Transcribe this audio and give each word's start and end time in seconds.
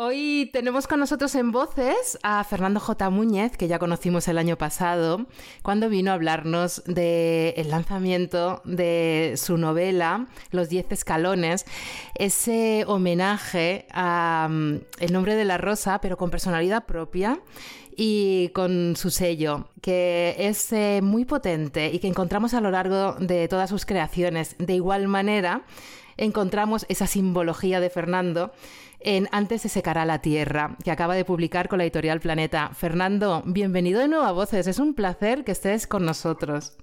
Hoy 0.00 0.48
tenemos 0.52 0.86
con 0.86 1.00
nosotros 1.00 1.34
en 1.34 1.50
voces 1.50 2.20
a 2.22 2.44
Fernando 2.44 2.78
J. 2.78 3.10
Muñez, 3.10 3.56
que 3.56 3.66
ya 3.66 3.80
conocimos 3.80 4.28
el 4.28 4.38
año 4.38 4.56
pasado, 4.56 5.26
cuando 5.62 5.88
vino 5.88 6.12
a 6.12 6.14
hablarnos 6.14 6.84
del 6.84 7.68
lanzamiento 7.68 8.62
de 8.64 9.34
su 9.36 9.58
novela 9.58 10.28
Los 10.52 10.68
Diez 10.68 10.86
Escalones, 10.92 11.66
ese 12.14 12.84
homenaje 12.86 13.88
a 13.90 14.46
mm, 14.48 14.74
El 15.00 15.12
nombre 15.12 15.34
de 15.34 15.44
la 15.44 15.58
rosa, 15.58 16.00
pero 16.00 16.16
con 16.16 16.30
personalidad 16.30 16.86
propia 16.86 17.40
y 17.96 18.50
con 18.54 18.94
su 18.94 19.10
sello, 19.10 19.66
que 19.82 20.36
es 20.38 20.72
eh, 20.72 21.00
muy 21.02 21.24
potente 21.24 21.90
y 21.92 21.98
que 21.98 22.06
encontramos 22.06 22.54
a 22.54 22.60
lo 22.60 22.70
largo 22.70 23.14
de 23.14 23.48
todas 23.48 23.68
sus 23.68 23.84
creaciones. 23.84 24.54
De 24.58 24.76
igual 24.76 25.08
manera, 25.08 25.64
encontramos 26.18 26.86
esa 26.88 27.08
simbología 27.08 27.80
de 27.80 27.90
Fernando 27.90 28.52
en 29.00 29.28
Antes 29.32 29.62
se 29.62 29.68
secará 29.68 30.04
la 30.04 30.20
tierra, 30.20 30.76
que 30.84 30.90
acaba 30.90 31.14
de 31.14 31.24
publicar 31.24 31.68
con 31.68 31.78
la 31.78 31.84
editorial 31.84 32.20
Planeta. 32.20 32.70
Fernando, 32.74 33.42
bienvenido 33.46 34.00
de 34.00 34.08
nuevo 34.08 34.24
a 34.24 34.32
Voces. 34.32 34.66
Es 34.66 34.78
un 34.78 34.94
placer 34.94 35.44
que 35.44 35.52
estés 35.52 35.86
con 35.86 36.04
nosotros. 36.04 36.76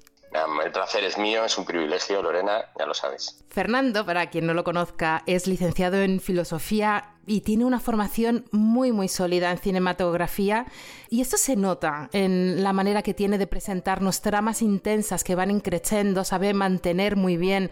El 0.64 0.72
placer 0.72 1.04
es 1.06 1.18
mío, 1.18 1.46
es 1.46 1.58
un 1.58 1.66
privilegio, 1.66 2.22
Lorena, 2.22 2.66
ya 2.78 2.86
lo 2.86 2.94
sabes. 2.94 3.44
Fernando, 3.50 4.06
para 4.06 4.30
quien 4.30 4.46
no 4.46 4.54
lo 4.54 4.66
conozca, 4.66 5.24
es 5.28 5.48
licenciado 5.48 6.02
en 6.02 6.20
filosofía 6.20 7.15
y 7.28 7.42
tiene 7.42 7.66
una 7.66 7.80
formación 7.80 8.46
muy 8.52 8.92
muy 8.92 9.08
sólida 9.08 9.52
en 9.52 9.58
cinematografía. 9.58 10.66
Y 11.10 11.22
esto 11.22 11.38
se 11.38 11.56
nota 11.56 12.10
en 12.14 12.64
la 12.64 12.74
manera 12.74 13.02
que 13.02 13.14
tiene 13.14 13.38
de 13.38 13.48
presentarnos 13.48 14.22
tramas 14.22 14.62
intensas 14.62 15.24
que 15.24 15.36
van 15.36 15.52
increciendo, 15.52 16.24
sabe 16.24 16.54
mantener 16.54 17.16
muy 17.16 17.38
bien 17.38 17.70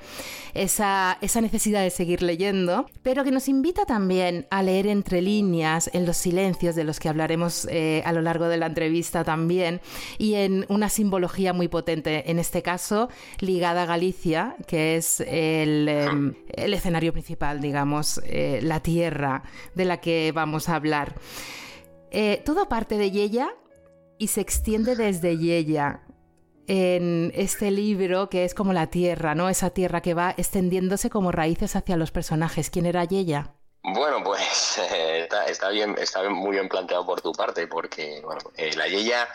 esa, 0.54 1.18
esa 1.20 1.42
necesidad 1.42 1.82
de 1.82 1.90
seguir 1.90 2.22
leyendo, 2.22 2.86
pero 3.02 3.24
que 3.24 3.32
nos 3.32 3.50
invita 3.50 3.86
también 3.86 4.46
a 4.50 4.62
leer 4.62 4.88
entre 4.88 5.22
líneas, 5.22 5.90
en 5.94 6.06
los 6.06 6.18
silencios 6.18 6.76
de 6.76 6.84
los 6.84 7.00
que 7.00 7.10
hablaremos 7.10 7.68
eh, 7.70 8.02
a 8.06 8.14
lo 8.14 8.22
largo 8.22 8.48
de 8.48 8.58
la 8.58 8.68
entrevista 8.68 9.24
también, 9.24 9.82
y 10.18 10.36
en 10.36 10.66
una 10.70 10.90
simbología 10.90 11.54
muy 11.54 11.68
potente, 11.68 12.30
en 12.30 12.40
este 12.40 12.62
caso 12.62 13.10
ligada 13.40 13.84
a 13.84 13.86
Galicia, 13.86 14.56
que 14.68 14.96
es 14.96 15.20
el, 15.22 15.88
em, 15.90 16.36
el 16.54 16.74
escenario 16.74 17.12
principal, 17.14 17.62
digamos, 17.62 18.22
eh, 18.26 18.60
la 18.62 18.80
tierra 18.82 19.43
de 19.76 19.86
la 19.86 20.02
que 20.02 20.32
vamos 20.34 20.70
a 20.70 20.76
hablar. 20.76 21.16
Eh, 22.12 22.42
todo 22.46 22.70
parte 22.70 22.98
de 22.98 23.10
Yeya 23.10 23.56
y 24.20 24.28
se 24.28 24.42
extiende 24.42 24.96
desde 24.96 25.38
Yeya 25.38 26.02
en 26.68 27.32
este 27.36 27.72
libro 27.72 28.30
que 28.30 28.46
es 28.46 28.54
como 28.54 28.72
la 28.72 28.88
tierra, 28.88 29.34
¿no? 29.36 29.50
Esa 29.50 29.72
tierra 29.72 30.02
que 30.02 30.14
va 30.14 30.34
extendiéndose 30.38 31.10
como 31.10 31.32
raíces 31.32 31.76
hacia 31.76 31.98
los 31.98 32.12
personajes. 32.12 32.70
¿Quién 32.70 32.86
era 32.86 33.04
Yeya? 33.04 33.56
Bueno, 33.82 34.24
pues 34.24 34.80
está, 35.48 35.70
bien, 35.70 35.96
está 36.00 36.30
muy 36.30 36.52
bien 36.52 36.70
planteado 36.70 37.06
por 37.06 37.22
tu 37.22 37.32
parte, 37.34 37.68
porque 37.68 38.22
bueno, 38.24 38.42
eh, 38.56 38.74
la 38.76 38.88
Yeya 38.88 39.28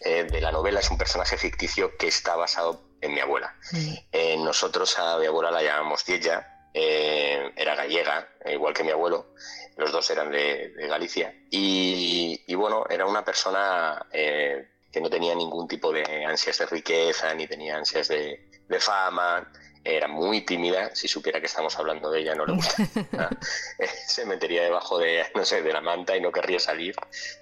eh, 0.00 0.24
de 0.24 0.40
la 0.40 0.50
novela 0.50 0.80
es 0.80 0.90
un 0.90 0.98
personaje 0.98 1.36
ficticio 1.36 1.96
que 1.98 2.08
está 2.08 2.34
basado 2.34 2.80
en 3.02 3.14
mi 3.14 3.20
abuela. 3.20 3.54
Mm. 3.72 4.44
nosotros 4.44 4.98
a 4.98 5.18
mi 5.18 5.26
abuela 5.26 5.50
la 5.50 5.62
llamamos 5.62 6.04
Yeya, 6.06 6.51
eh, 6.74 7.52
era 7.56 7.74
gallega, 7.74 8.28
igual 8.46 8.74
que 8.74 8.84
mi 8.84 8.90
abuelo, 8.90 9.34
los 9.76 9.92
dos 9.92 10.08
eran 10.10 10.30
de, 10.30 10.72
Galicia, 10.88 11.34
y, 11.50 12.54
bueno, 12.54 12.84
era 12.88 13.06
una 13.06 13.24
persona 13.24 14.06
eh, 14.12 14.68
que 14.90 15.00
no 15.00 15.10
tenía 15.10 15.34
ningún 15.34 15.68
tipo 15.68 15.92
de 15.92 16.24
ansias 16.24 16.58
de 16.58 16.66
riqueza, 16.66 17.34
ni 17.34 17.46
tenía 17.46 17.76
ansias 17.76 18.08
de, 18.08 18.48
fama, 18.78 19.52
era 19.84 20.08
muy 20.08 20.42
tímida, 20.42 20.94
si 20.94 21.08
supiera 21.08 21.40
que 21.40 21.46
estamos 21.46 21.76
hablando 21.78 22.10
de 22.10 22.20
ella 22.20 22.34
no 22.34 22.46
le 22.46 22.54
gusta. 22.54 22.76
Se 24.06 24.24
metería 24.24 24.62
debajo 24.62 24.98
de, 24.98 25.26
no 25.34 25.44
sé, 25.44 25.60
de 25.60 25.72
la 25.72 25.82
manta 25.82 26.16
y 26.16 26.20
no 26.20 26.32
querría 26.32 26.58
salir. 26.58 26.94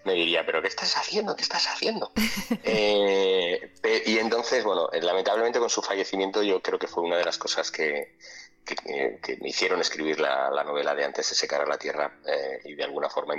Me 0.05 0.15
diría, 0.15 0.45
pero 0.45 0.61
¿qué 0.61 0.69
estás 0.69 0.97
haciendo? 0.97 1.37
¿Qué 1.37 1.43
estás 1.43 1.67
haciendo? 1.67 2.13
Eh, 2.63 3.73
y 4.07 4.19
entonces, 4.19 4.65
bueno, 4.65 4.89
lamentablemente 5.01 5.59
con 5.59 5.71
su 5.71 5.83
fallecimiento 5.83 6.43
yo 6.43 6.61
creo 6.63 6.79
que 6.79 6.87
fue 6.87 7.03
una 7.03 7.17
de 7.17 7.25
las 7.25 7.39
cosas 7.39 7.71
que, 7.71 8.17
que, 8.65 9.39
me 9.41 9.49
hicieron 9.49 9.81
escribir 9.81 10.21
la, 10.21 10.63
novela 10.65 10.95
de 10.95 11.05
Antes 11.05 11.29
de 11.31 11.35
secar 11.35 11.63
a 11.63 11.67
la 11.67 11.79
tierra 11.79 12.21
eh, 12.27 12.61
y 12.65 12.75
de 12.75 12.85
alguna 12.85 13.09
forma 13.09 13.35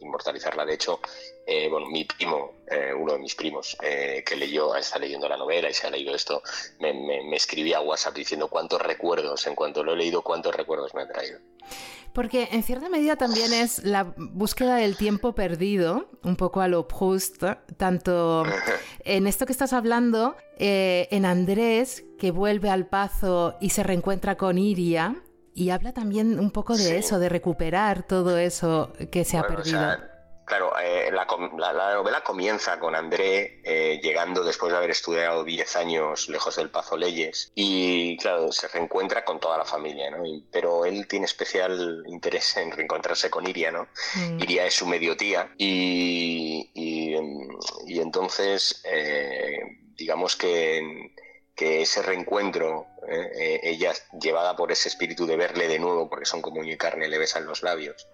inmortalizarla. 0.00 0.64
De 0.64 0.74
hecho, 0.74 1.00
eh, 1.46 1.68
bueno, 1.68 1.86
mi 1.88 2.04
primo, 2.04 2.63
eh, 2.70 2.92
uno 2.94 3.14
de 3.14 3.18
mis 3.18 3.34
primos, 3.34 3.76
que 3.80 4.36
leyó, 4.36 4.74
está 4.76 4.98
leyendo 4.98 5.28
la 5.28 5.36
novela 5.36 5.70
y 5.70 5.74
se 5.74 5.86
ha 5.86 5.90
leído 5.90 6.14
esto, 6.14 6.42
me, 6.80 6.92
me 6.92 7.36
escribía 7.36 7.78
a 7.78 7.80
WhatsApp 7.80 8.14
diciendo 8.14 8.48
cuántos 8.48 8.80
recuerdos, 8.80 9.46
en 9.46 9.54
cuanto 9.54 9.84
lo 9.84 9.92
he 9.92 9.96
leído, 9.96 10.22
cuántos 10.22 10.54
recuerdos 10.54 10.94
me 10.94 11.02
ha 11.02 11.08
traído. 11.08 11.38
Porque 12.14 12.48
en 12.52 12.62
cierta 12.62 12.88
medida 12.88 13.16
también 13.16 13.52
es 13.52 13.82
la 13.82 14.14
búsqueda 14.16 14.76
del 14.76 14.96
tiempo 14.96 15.34
perdido, 15.34 16.08
un 16.22 16.36
poco 16.36 16.60
a 16.60 16.68
lo 16.68 16.86
Proust, 16.86 17.42
tanto 17.76 18.44
en 19.00 19.26
esto 19.26 19.46
que 19.46 19.52
estás 19.52 19.72
hablando, 19.72 20.36
eh, 20.56 21.08
en 21.10 21.26
Andrés, 21.26 22.04
que 22.16 22.30
vuelve 22.30 22.70
al 22.70 22.86
pazo 22.86 23.56
y 23.60 23.70
se 23.70 23.82
reencuentra 23.82 24.36
con 24.36 24.58
Iria, 24.58 25.24
y 25.54 25.70
habla 25.70 25.92
también 25.92 26.38
un 26.38 26.52
poco 26.52 26.76
de 26.76 26.98
eso, 26.98 27.18
de 27.18 27.28
recuperar 27.28 28.06
todo 28.06 28.38
eso 28.38 28.92
que 29.10 29.24
se 29.24 29.36
ha 29.36 29.46
perdido. 29.46 30.13
Claro, 30.44 30.72
eh, 30.78 31.10
la, 31.10 31.24
novela 31.94 32.22
comienza 32.22 32.78
con 32.78 32.94
André 32.94 33.60
eh, 33.64 33.98
llegando 34.02 34.44
después 34.44 34.72
de 34.72 34.78
haber 34.78 34.90
estudiado 34.90 35.42
10 35.42 35.76
años 35.76 36.28
lejos 36.28 36.56
del 36.56 36.70
Pazo 36.70 36.96
Leyes 36.96 37.50
y, 37.54 38.16
claro, 38.18 38.52
se 38.52 38.68
reencuentra 38.68 39.24
con 39.24 39.40
toda 39.40 39.56
la 39.56 39.64
familia, 39.64 40.10
¿no? 40.10 40.22
pero 40.52 40.84
él 40.84 41.06
tiene 41.08 41.24
especial 41.24 42.04
interés 42.08 42.56
en 42.58 42.72
reencontrarse 42.72 43.30
con 43.30 43.46
Iria, 43.48 43.70
¿no? 43.70 43.88
Mm. 44.16 44.42
Iria 44.42 44.66
es 44.66 44.74
su 44.74 44.86
medio 44.86 45.16
tía 45.16 45.50
y, 45.56 46.70
y, 46.74 48.00
entonces, 48.00 48.82
eh, 48.84 49.60
digamos 49.96 50.36
que 50.36 51.12
que 51.54 51.82
ese 51.82 52.02
reencuentro, 52.02 52.86
eh, 53.08 53.30
eh, 53.34 53.60
ella 53.62 53.92
llevada 54.20 54.56
por 54.56 54.72
ese 54.72 54.88
espíritu 54.88 55.26
de 55.26 55.36
verle 55.36 55.68
de 55.68 55.78
nuevo, 55.78 56.08
porque 56.08 56.26
son 56.26 56.42
como 56.42 56.62
y 56.64 56.76
carne, 56.76 57.08
le 57.08 57.18
besan 57.18 57.46
los 57.46 57.62
labios, 57.62 58.08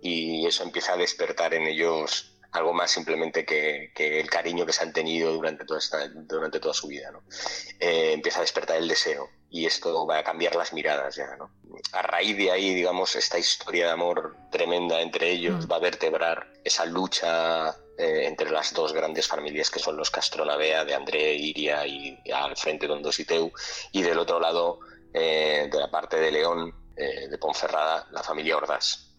y 0.00 0.46
eso 0.46 0.62
empieza 0.62 0.94
a 0.94 0.96
despertar 0.96 1.54
en 1.54 1.66
ellos 1.66 2.32
algo 2.52 2.74
más 2.74 2.90
simplemente 2.90 3.44
que, 3.44 3.90
el 3.96 4.30
cariño 4.30 4.66
que 4.66 4.72
se 4.72 4.82
han 4.82 4.92
tenido 4.92 5.32
durante 5.32 5.64
toda, 5.64 5.78
esta, 5.78 6.06
durante 6.08 6.60
toda 6.60 6.74
su 6.74 6.86
vida. 6.86 7.10
¿no? 7.10 7.22
Eh, 7.80 8.12
empieza 8.12 8.38
a 8.38 8.42
despertar 8.42 8.76
el 8.76 8.88
deseo 8.88 9.30
y 9.50 9.66
esto 9.66 10.06
va 10.06 10.18
a 10.18 10.24
cambiar 10.24 10.54
las 10.54 10.72
miradas 10.72 11.16
ya. 11.16 11.34
¿no? 11.36 11.50
A 11.92 12.02
raíz 12.02 12.36
de 12.36 12.50
ahí, 12.50 12.74
digamos, 12.74 13.16
esta 13.16 13.38
historia 13.38 13.86
de 13.86 13.92
amor 13.92 14.36
tremenda 14.50 15.00
entre 15.00 15.30
ellos 15.30 15.66
mm. 15.66 15.72
va 15.72 15.76
a 15.76 15.80
vertebrar 15.80 16.52
esa 16.62 16.84
lucha 16.84 17.74
eh, 17.98 18.26
entre 18.26 18.50
las 18.50 18.72
dos 18.72 18.94
grandes 18.94 19.28
familias 19.28 19.70
que 19.70 19.78
son 19.78 19.98
los 19.98 20.10
Castronavea 20.10 20.82
de 20.84 20.94
André 20.94 21.34
Iria 21.34 21.86
y, 21.86 22.18
al 22.32 22.56
frente 22.56 22.86
Don 22.86 23.02
Dositeu 23.02 23.52
y 23.92 24.02
del 24.02 24.18
otro 24.18 24.40
lado 24.40 24.80
eh, 25.12 25.68
de 25.70 25.78
la 25.78 25.90
parte 25.90 26.16
de 26.16 26.32
León 26.32 26.72
eh, 26.96 27.28
de 27.28 27.38
Ponferrada 27.38 28.08
la 28.10 28.22
familia 28.22 28.56
Ordaz 28.56 29.10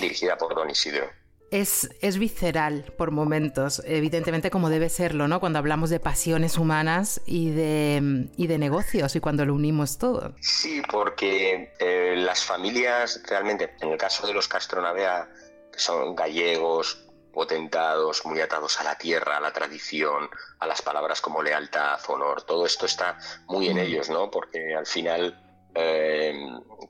dirigida 0.00 0.36
por 0.36 0.54
Don 0.56 0.68
Isidro. 0.68 1.08
Es, 1.50 1.88
es, 2.02 2.18
visceral 2.18 2.92
por 2.98 3.10
momentos, 3.10 3.80
evidentemente 3.86 4.50
como 4.50 4.68
debe 4.68 4.88
serlo, 4.88 5.28
¿no? 5.28 5.40
Cuando 5.40 5.58
hablamos 5.58 5.88
de 5.88 5.98
pasiones 5.98 6.58
humanas 6.58 7.22
y 7.26 7.50
de, 7.50 8.28
y 8.36 8.46
de 8.48 8.58
negocios 8.58 9.16
y 9.16 9.20
cuando 9.20 9.46
lo 9.46 9.54
unimos 9.54 9.98
todo. 9.98 10.34
Sí, 10.40 10.82
porque 10.90 11.72
las 12.16 12.44
familias 12.44 13.22
realmente, 13.28 13.72
en 13.80 13.88
el 13.88 13.96
caso 13.96 14.26
de 14.26 14.34
los 14.34 14.46
Castronavea, 14.46 15.28
que 15.72 15.78
son 15.78 16.14
gallegos, 16.14 17.09
potentados, 17.32 18.24
muy 18.26 18.40
atados 18.40 18.80
a 18.80 18.84
la 18.84 18.96
tierra, 18.96 19.36
a 19.36 19.40
la 19.40 19.52
tradición, 19.52 20.28
a 20.58 20.66
las 20.66 20.82
palabras 20.82 21.20
como 21.20 21.42
lealtad, 21.42 22.00
honor, 22.08 22.42
todo 22.42 22.66
esto 22.66 22.86
está 22.86 23.18
muy 23.46 23.68
en 23.68 23.76
mm. 23.76 23.80
ellos, 23.80 24.10
¿no? 24.10 24.30
Porque 24.30 24.74
al 24.74 24.86
final 24.86 25.38
eh, 25.74 26.34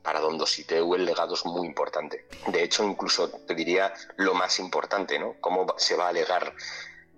para 0.01 0.19
Don 0.19 0.37
Dositeu 0.37 0.95
el 0.95 1.05
legado 1.05 1.35
es 1.35 1.45
muy 1.45 1.67
importante. 1.67 2.25
De 2.47 2.63
hecho, 2.63 2.83
incluso 2.83 3.29
te 3.29 3.53
diría 3.53 3.93
lo 4.17 4.33
más 4.33 4.59
importante, 4.59 5.19
¿no? 5.19 5.35
Cómo 5.39 5.67
se 5.77 5.95
va 5.95 6.09
a 6.09 6.13
legar 6.13 6.53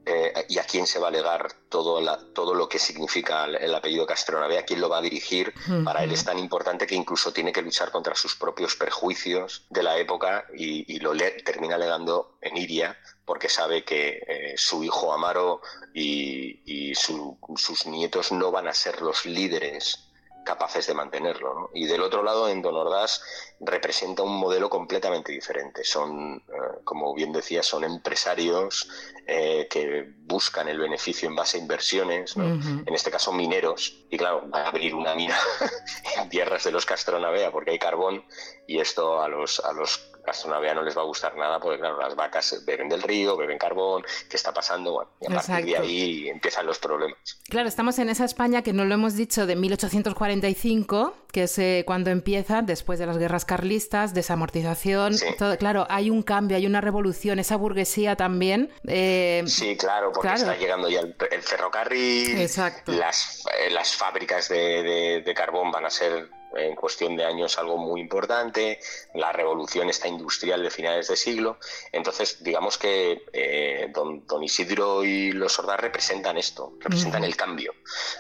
eh, 0.06 0.46
y 0.50 0.58
a 0.58 0.64
quién 0.64 0.86
se 0.86 1.00
va 1.00 1.08
a 1.08 1.12
legar 1.12 1.54
todo, 1.70 2.02
todo 2.34 2.54
lo 2.54 2.68
que 2.68 2.80
significa 2.80 3.46
el, 3.46 3.74
apellido 3.74 4.06
Castronave, 4.06 4.58
a 4.58 4.66
quién 4.66 4.82
lo 4.82 4.90
va 4.90 4.98
a 4.98 5.02
dirigir. 5.02 5.54
Para 5.84 6.04
él 6.04 6.12
es 6.12 6.26
tan 6.26 6.38
importante 6.40 6.86
que 6.86 6.96
incluso 6.96 7.32
tiene 7.32 7.54
que 7.54 7.62
luchar 7.62 7.92
contra 7.92 8.16
sus 8.16 8.36
propios 8.36 8.76
perjuicios 8.76 9.66
de 9.70 9.84
la 9.84 9.98
época 9.98 10.46
y, 10.54 11.00
lo 11.00 11.14
le, 11.14 11.32
termina 11.44 11.78
legando 11.78 12.38
en 12.42 12.58
Iria 12.58 12.98
porque 13.26 13.48
sabe 13.48 13.86
que 13.86 14.22
eh, 14.28 14.54
su 14.58 14.84
hijo 14.84 15.14
Amaro 15.14 15.62
y, 15.94 16.94
sus 16.96 17.86
nietos 17.86 18.32
no 18.32 18.52
van 18.52 18.68
a 18.68 18.74
ser 18.74 19.02
los 19.02 19.26
líderes 19.26 20.13
capaces 20.44 20.88
de 20.88 20.94
mantenerlo. 20.94 21.54
¿no? 21.54 21.70
Y 21.74 21.86
del 21.86 22.02
otro 22.02 22.24
lado, 22.24 22.50
en 22.50 22.62
Don 22.62 22.76
Ordaz 22.76 23.22
representa 23.60 24.24
un 24.24 24.38
modelo 24.38 24.70
completamente 24.70 25.32
diferente. 25.32 25.84
Son, 25.84 26.38
eh, 26.38 26.82
como 26.84 27.14
bien 27.14 27.32
decía, 27.32 27.64
son 27.64 27.84
empresarios 27.84 28.90
eh, 29.28 29.68
que 29.70 30.06
buscan 30.26 30.68
el 30.68 30.80
beneficio 30.80 31.28
en 31.30 31.36
base 31.36 31.58
a 31.58 31.62
inversiones, 31.62 32.36
en 32.36 32.94
este 32.94 33.12
caso 33.12 33.32
mineros, 33.32 34.06
y 34.10 34.18
claro, 34.18 34.50
va 34.50 34.64
a 34.64 34.68
abrir 34.68 34.96
una 34.96 35.16
mina 35.16 35.38
en 36.18 36.30
tierras 36.30 36.64
de 36.64 36.72
los 36.72 36.86
Castronavea 36.86 37.52
porque 37.52 37.72
hay 37.72 37.80
carbón 37.80 38.26
y 38.68 38.80
esto 38.80 39.22
a 39.22 39.28
los, 39.28 39.60
a 39.60 39.72
los 39.74 40.13
Astronavea 40.26 40.74
no 40.74 40.84
les 40.84 40.98
va 40.98 41.02
a 41.02 41.06
gustar 41.06 41.36
nada 41.36 41.60
porque, 41.60 41.80
claro, 41.80 42.00
las 42.00 42.16
vacas 42.16 42.64
beben 42.66 42.90
del 42.90 43.02
río, 43.02 43.36
beben 43.36 43.58
carbón, 43.58 44.04
¿qué 44.30 44.38
está 44.38 44.54
pasando? 44.54 44.94
Bueno, 44.94 45.12
y 45.20 45.32
a 45.32 45.36
partir 45.36 45.66
de 45.66 45.78
ahí 45.78 46.30
empiezan 46.30 46.66
los 46.66 46.80
problemas. 46.80 47.18
Claro, 47.50 47.68
estamos 47.68 48.00
en 48.00 48.10
esa 48.10 48.26
España 48.26 48.62
que 48.62 48.74
no 48.74 48.86
lo 48.86 48.94
hemos 48.94 49.16
dicho 49.16 49.46
de 49.46 49.56
1845, 49.56 51.16
que 51.32 51.44
es 51.44 51.60
eh, 51.60 51.84
cuando 51.86 52.10
empieza, 52.10 52.62
después 52.62 53.00
de 53.00 53.06
las 53.06 53.18
guerras 53.18 53.46
carlistas, 53.46 54.14
desamortización, 54.14 55.16
todo, 55.38 55.58
claro, 55.58 55.86
hay 55.90 56.10
un 56.10 56.24
cambio, 56.24 56.58
hay 56.58 56.66
una 56.66 56.82
revolución, 56.82 57.40
esa 57.40 57.56
burguesía 57.58 58.16
también. 58.16 58.72
Eh, 58.88 59.44
sí, 59.48 59.76
claro, 59.78 60.12
porque 60.14 60.34
está 60.34 60.56
llegando 60.56 60.90
ya 60.90 61.02
el, 61.02 61.42
ferrocarril, 61.42 62.50
Las, 62.88 63.44
eh, 63.60 63.70
las 63.72 63.96
fábricas 63.96 64.50
de 64.50 65.34
carbón 65.36 65.72
van 65.72 65.86
a 65.86 65.90
ser 65.90 66.30
en 66.56 66.76
cuestión 66.76 67.16
de 67.16 67.26
años 67.26 67.58
algo 67.58 67.78
muy 67.78 68.02
importante, 68.02 68.80
la 69.14 69.32
revolución 69.32 69.90
esta 69.90 70.08
industrial 70.08 70.64
de 70.64 70.70
finales 70.70 71.08
de 71.08 71.16
siglo. 71.16 71.58
Entonces, 71.92 72.44
digamos 72.44 72.78
que 72.78 73.26
eh, 73.34 73.92
don, 73.94 74.24
Isidro 74.44 75.04
y 75.04 75.32
los 75.32 75.58
Ordaz 75.60 75.80
representan 75.80 76.38
esto, 76.38 76.74
representan 76.80 77.24
el 77.24 77.36
cambio. 77.36 77.74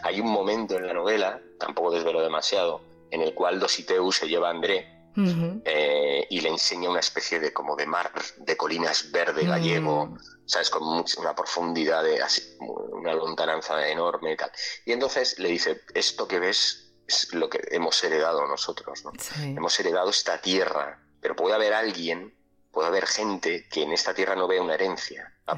Hay 0.03 0.19
un 0.19 0.31
momento 0.31 0.77
en 0.77 0.87
la 0.87 0.93
novela, 0.93 1.41
tampoco 1.59 1.91
desvelo 1.91 2.21
demasiado, 2.21 2.81
en 3.11 3.21
el 3.21 3.33
cual 3.33 3.59
Dositeu 3.59 4.11
se 4.11 4.27
lleva 4.27 4.47
a 4.47 4.51
André 4.51 4.93
eh, 5.15 6.25
y 6.29 6.41
le 6.41 6.49
enseña 6.49 6.89
una 6.89 6.99
especie 6.99 7.39
de 7.39 7.53
como 7.53 7.75
de 7.75 7.85
mar, 7.85 8.11
de 8.37 8.57
colinas 8.57 9.11
verde 9.11 9.45
gallego, 9.45 10.07
mm. 10.07 10.17
¿sabes? 10.45 10.69
Con 10.69 10.83
mucha, 10.83 11.19
una 11.21 11.35
profundidad, 11.35 12.03
de, 12.03 12.21
así, 12.21 12.41
una 12.59 13.13
lontananza 13.13 13.87
enorme 13.87 14.33
y 14.33 14.37
tal. 14.37 14.51
Y 14.85 14.91
entonces 14.91 15.37
le 15.37 15.49
dice, 15.49 15.81
esto 15.93 16.27
que 16.27 16.39
ves 16.39 16.82
es 17.07 17.33
lo 17.33 17.49
que 17.49 17.59
hemos 17.71 18.03
heredado 18.03 18.47
nosotros. 18.47 19.03
¿no? 19.03 19.11
Hemos 19.41 19.79
heredado 19.79 20.09
esta 20.09 20.39
tierra, 20.39 20.99
pero 21.21 21.35
puede 21.35 21.55
haber 21.55 21.73
alguien, 21.73 22.33
puede 22.71 22.87
haber 22.87 23.05
gente 23.05 23.67
que 23.69 23.83
en 23.83 23.91
esta 23.91 24.13
tierra 24.13 24.35
no 24.35 24.47
vea 24.47 24.61
una 24.61 24.73
herencia 24.75 25.33
a, 25.45 25.55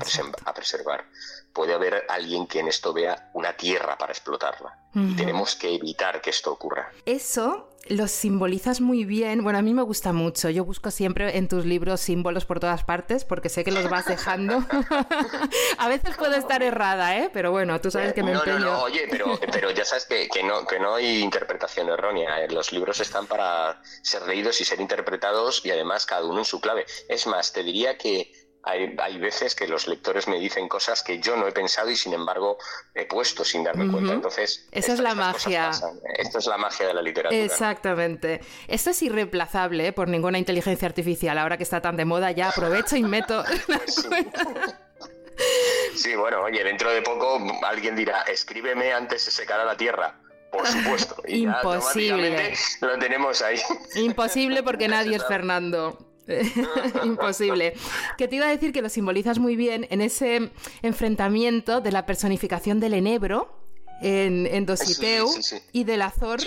preservar. 0.54 1.06
Puede 1.54 1.74
haber 1.74 2.06
alguien 2.10 2.48
que 2.48 2.60
en 2.60 2.68
esto 2.68 2.94
vea 2.94 3.30
una 3.34 3.56
tierra 3.56 3.98
para 3.98 4.12
explotarla. 4.12 4.78
Y 4.94 5.16
tenemos 5.16 5.56
que 5.56 5.76
evitar 5.76 6.22
que 6.22 6.30
esto 6.30 6.54
ocurra. 6.54 6.92
Eso 7.06 7.75
los 7.88 8.12
simbolizas 8.12 8.82
muy 8.82 9.06
bien. 9.06 9.44
Bueno, 9.44 9.60
a 9.60 9.62
mí 9.62 9.74
me 9.74 9.82
gusta 9.82 10.14
mucho. 10.14 10.50
Yo 10.50 10.66
busco 10.66 10.92
siempre 10.92 11.38
en 11.38 11.48
tus 11.48 11.66
libros 11.66 12.02
símbolos 12.02 12.46
por 12.46 12.60
todas 12.60 12.84
partes 12.84 13.26
porque 13.26 13.50
sé 13.50 13.64
que 13.64 13.72
los 13.72 13.90
vas 13.90 14.06
dejando. 14.06 14.58
a 15.78 15.88
veces 15.88 16.16
puedo 16.18 16.36
estar 16.36 16.64
errada, 16.64 17.18
¿eh? 17.18 17.30
Pero 17.32 17.52
bueno, 17.52 17.80
tú 17.82 17.92
sabes 17.92 18.14
que 18.14 18.24
me 18.24 18.32
empeño. 18.32 18.60
No, 18.60 18.66
no, 18.66 18.84
oye, 18.84 19.08
pero, 19.10 19.40
pero 19.52 19.72
ya 19.72 19.86
sabes 19.86 20.06
que, 20.06 20.28
que, 20.30 20.44
no, 20.44 20.66
que 20.66 20.80
no 20.80 20.96
hay 20.96 21.20
interpretación 21.20 21.90
errónea. 21.90 22.44
¿eh? 22.44 22.48
Los 22.50 22.72
libros 22.72 23.00
están 23.00 23.28
para 23.28 23.82
ser 24.02 24.24
leídos 24.28 24.60
y 24.62 24.66
ser 24.66 24.82
interpretados 24.82 25.66
y 25.66 25.72
además 25.72 26.06
cada 26.06 26.26
uno 26.26 26.40
en 26.40 26.46
su 26.46 26.60
clave. 26.60 26.86
Es 27.08 27.28
más, 27.28 27.54
te 27.54 27.64
diría 27.64 27.98
que 27.98 28.32
hay, 28.66 29.18
veces 29.20 29.54
que 29.54 29.68
los 29.68 29.88
lectores 29.88 30.28
me 30.28 30.40
dicen 30.40 30.68
cosas 30.68 31.04
que 31.04 31.20
yo 31.20 31.36
no 31.36 31.48
he 31.48 31.52
pensado 31.52 31.92
y 31.92 31.96
sin 31.96 32.14
embargo 32.14 32.58
he 32.96 33.06
puesto 33.06 33.46
sin 33.46 33.64
darme 33.64 33.92
cuenta. 33.92 34.14
Entonces, 34.14 34.68
esa 34.72 34.94
es 34.94 35.00
la 35.00 35.14
magia. 35.14 35.70
Esto 36.18 36.40
es 36.40 36.48
la 36.48 36.58
magia 36.58 36.88
de 36.88 36.96
la 36.96 37.04
literatura. 37.04 37.44
Exactamente. 37.44 38.42
Esto 38.68 38.90
es 38.90 39.02
irreemplazable 39.04 39.88
¿eh? 39.88 39.94
por 39.94 40.08
ninguna 40.08 40.40
inteligencia 40.40 40.88
artificial. 40.88 41.38
Ahora 41.38 41.58
que 41.58 41.64
está 41.64 41.80
tan 41.80 41.96
de 41.96 42.06
moda, 42.06 42.32
ya 42.32 42.50
aprovecho 42.50 42.96
y 42.96 43.04
meto. 43.04 43.44
sí. 45.96 46.16
bueno, 46.16 46.42
oye, 46.42 46.64
dentro 46.64 46.92
de 46.92 47.04
poco 47.04 47.40
alguien 47.64 47.96
dirá, 47.96 48.24
escríbeme 48.24 48.94
antes 48.94 49.22
se 49.22 49.32
secará 49.32 49.64
la 49.64 49.78
tierra 49.78 50.20
por 50.52 50.68
supuesto. 50.68 51.18
Imposible. 51.28 52.54
lo 52.80 52.98
tenemos 52.98 53.42
ahí. 53.42 53.60
Imposible 53.96 54.64
porque 54.64 54.88
nadie 54.88 55.18
es 55.18 55.28
Fernando. 55.28 56.15
Imposible. 57.04 57.74
Que 58.18 58.28
te 58.28 58.38
iba 58.38 58.48
a 58.48 58.50
decir 58.50 58.72
que 58.74 58.82
lo 58.82 58.90
simbolizas 58.90 59.40
muy 59.40 59.56
bien 59.56 59.88
en 59.90 60.02
ese 60.02 60.52
enfrentamiento 60.82 61.82
de 61.82 61.92
la 61.92 62.06
personificación 62.06 62.80
del 62.80 62.94
enebro 62.96 63.60
en, 64.02 64.66
Dositeu 64.66 65.28
y 65.72 65.84
del 65.84 66.02
Azor 66.02 66.40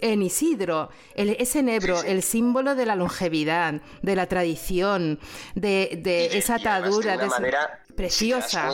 en 0.00 0.22
Isidro. 0.22 0.90
ese 1.14 1.60
enebro, 1.60 2.02
el 2.02 2.22
símbolo 2.22 2.74
de 2.74 2.86
la 2.86 2.96
longevidad, 2.96 3.74
de 4.02 4.16
la 4.16 4.26
tradición, 4.26 5.18
de, 5.54 6.30
esa 6.32 6.56
atadura. 6.56 7.16
De, 7.16 7.26
manera 7.26 7.82
preciosa. 7.94 8.70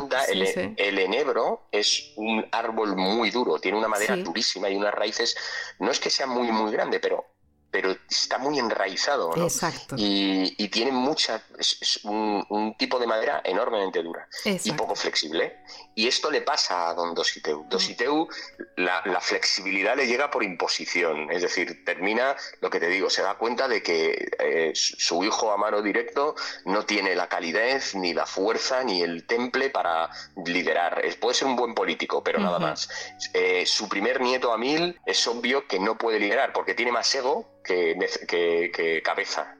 el, 0.76 0.98
enebro 0.98 1.68
es 1.70 2.12
un 2.16 2.44
árbol 2.50 2.96
muy 2.96 3.30
duro, 3.30 3.58
tiene 3.58 3.78
una 3.78 3.88
madera 3.88 4.16
durísima 4.16 4.68
y 4.68 4.76
unas 4.76 4.94
raíces, 4.94 5.36
no 5.78 5.90
es 5.90 6.00
que 6.00 6.10
sea 6.10 6.26
muy, 6.26 6.50
muy 6.50 6.72
grande, 6.72 6.98
pero 6.98 7.24
pero 7.72 7.96
está 8.08 8.36
muy 8.36 8.58
enraizado, 8.58 9.34
¿no? 9.34 9.44
Exacto. 9.44 9.96
Y, 9.98 10.68
tiene 10.68 10.92
mucha, 10.92 11.42
es, 11.58 12.00
un, 12.04 12.74
tipo 12.78 12.98
de 12.98 13.06
madera 13.06 13.40
enormemente 13.44 14.02
dura 14.02 14.28
y 14.44 14.72
poco 14.72 14.94
flexible. 14.94 15.58
Y 15.94 16.06
esto 16.06 16.30
le 16.30 16.42
pasa 16.42 16.90
a 16.90 16.94
don 16.94 17.14
Dositeu. 17.14 17.64
Mm. 17.64 17.68
Dositeu, 17.70 18.28
la, 18.76 19.20
flexibilidad 19.20 19.96
le 19.96 20.06
llega 20.06 20.30
por 20.30 20.44
imposición, 20.44 21.30
es 21.30 21.40
decir, 21.40 21.84
termina, 21.84 22.36
lo 22.60 22.68
que 22.68 22.78
te 22.78 22.88
digo, 22.88 23.08
se 23.08 23.22
da 23.22 23.34
cuenta 23.36 23.68
de 23.68 23.82
que 23.82 24.30
eh, 24.38 24.72
su 24.74 25.24
hijo 25.24 25.50
a 25.50 25.56
mano 25.56 25.80
directo 25.80 26.34
no 26.66 26.84
tiene 26.84 27.14
la 27.14 27.28
calidez, 27.28 27.94
ni 27.94 28.12
la 28.12 28.26
fuerza, 28.26 28.84
ni 28.84 29.00
el 29.00 29.26
temple 29.26 29.70
para 29.70 30.10
liderar. 30.44 31.02
Puede 31.20 31.34
ser 31.34 31.48
un 31.48 31.56
buen 31.56 31.74
político, 31.74 32.22
pero 32.22 32.38
nada 32.38 32.58
más. 32.58 32.90
Eh, 33.32 33.64
su 33.64 33.88
primer 33.88 34.20
nieto, 34.20 34.52
Amil, 34.52 35.00
es 35.06 35.26
obvio 35.26 35.66
que 35.66 35.78
no 35.78 35.96
puede 35.96 36.18
liderar 36.18 36.52
porque 36.52 36.74
tiene 36.74 36.92
más 36.92 37.14
ego 37.14 37.52
que, 37.62 39.02
cabeza. 39.04 39.56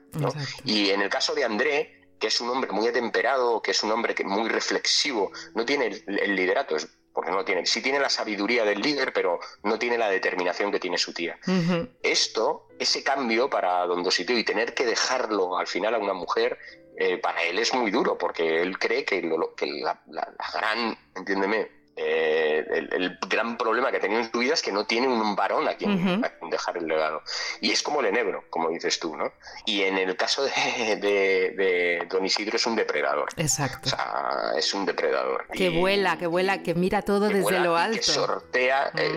Y 0.63 0.89
en 0.89 1.01
el 1.01 1.09
caso 1.09 1.33
de 1.33 1.43
André, 1.43 2.01
que 2.19 2.27
es 2.27 2.39
un 2.41 2.49
hombre 2.49 2.71
muy 2.71 2.87
atemperado, 2.87 3.61
que 3.61 3.71
es 3.71 3.83
un 3.83 3.91
hombre 3.91 4.15
que, 4.15 4.23
muy 4.23 4.49
reflexivo, 4.49 5.31
no 5.55 5.65
tiene 5.65 6.03
el, 6.07 6.35
liderato, 6.35 6.77
porque 7.11 7.31
no 7.31 7.43
tiene, 7.43 7.65
sí 7.65 7.81
tiene 7.81 7.99
la 7.99 8.09
sabiduría 8.09 8.63
del 8.63 8.81
líder, 8.81 9.13
pero 9.13 9.39
no 9.63 9.77
tiene 9.77 9.97
la 9.97 10.09
determinación 10.09 10.71
que 10.71 10.79
tiene 10.79 10.97
su 10.97 11.13
tía. 11.13 11.37
Esto, 12.01 12.67
ese 12.79 13.03
cambio 13.03 13.49
para 13.49 13.85
Don 13.85 14.03
Dositeo 14.03 14.37
y 14.37 14.43
tener 14.43 14.73
que 14.73 14.85
dejarlo 14.85 15.57
al 15.57 15.67
final 15.67 15.95
a 15.95 15.99
una 15.99 16.13
mujer, 16.13 16.57
eh, 16.95 17.17
para 17.17 17.43
él 17.43 17.57
es 17.57 17.73
muy 17.73 17.89
duro, 17.89 18.17
porque 18.17 18.61
él 18.61 18.77
cree 18.77 19.03
que, 19.03 19.21
que 19.57 19.65
la, 19.67 19.99
la 20.07 20.33
gran, 20.53 20.97
entiéndeme, 21.15 21.82
eh, 21.95 22.65
el, 22.91 23.19
gran 23.29 23.57
problema 23.57 23.91
que 23.91 23.97
ha 23.97 23.99
tenido 23.99 24.21
en 24.21 24.31
su 24.31 24.39
vida 24.39 24.53
es 24.55 24.61
que 24.61 24.71
no 24.71 24.85
tiene 24.85 25.07
un 25.07 25.35
varón 25.35 25.67
a 25.67 25.75
quien, 25.75 26.21
dejar 26.49 26.77
el 26.77 26.87
legado. 26.87 27.21
Y 27.61 27.71
es 27.71 27.83
como 27.83 27.99
el 27.99 28.07
enebro, 28.07 28.45
como 28.49 28.69
dices 28.69 28.99
tú, 28.99 29.15
¿no? 29.15 29.31
Y 29.65 29.81
en 29.83 29.97
el 29.97 30.15
caso 30.15 30.43
de, 30.43 32.07
Don 32.09 32.25
Isidro 32.25 32.57
es 32.57 32.65
un 32.65 32.75
depredador. 32.75 33.29
Exacto. 33.37 33.87
O 33.87 33.89
sea, 33.89 34.51
es 34.57 34.73
un 34.73 34.85
depredador. 34.85 35.47
Que 35.53 35.69
vuela, 35.69 36.17
que 36.17 36.27
vuela, 36.27 36.63
que 36.63 36.73
mira 36.73 37.01
todo 37.01 37.29
desde 37.29 37.59
lo 37.59 37.77
alto. 37.77 37.97
que 37.97 38.03
sortea, 38.03 38.91
eh, 38.97 39.15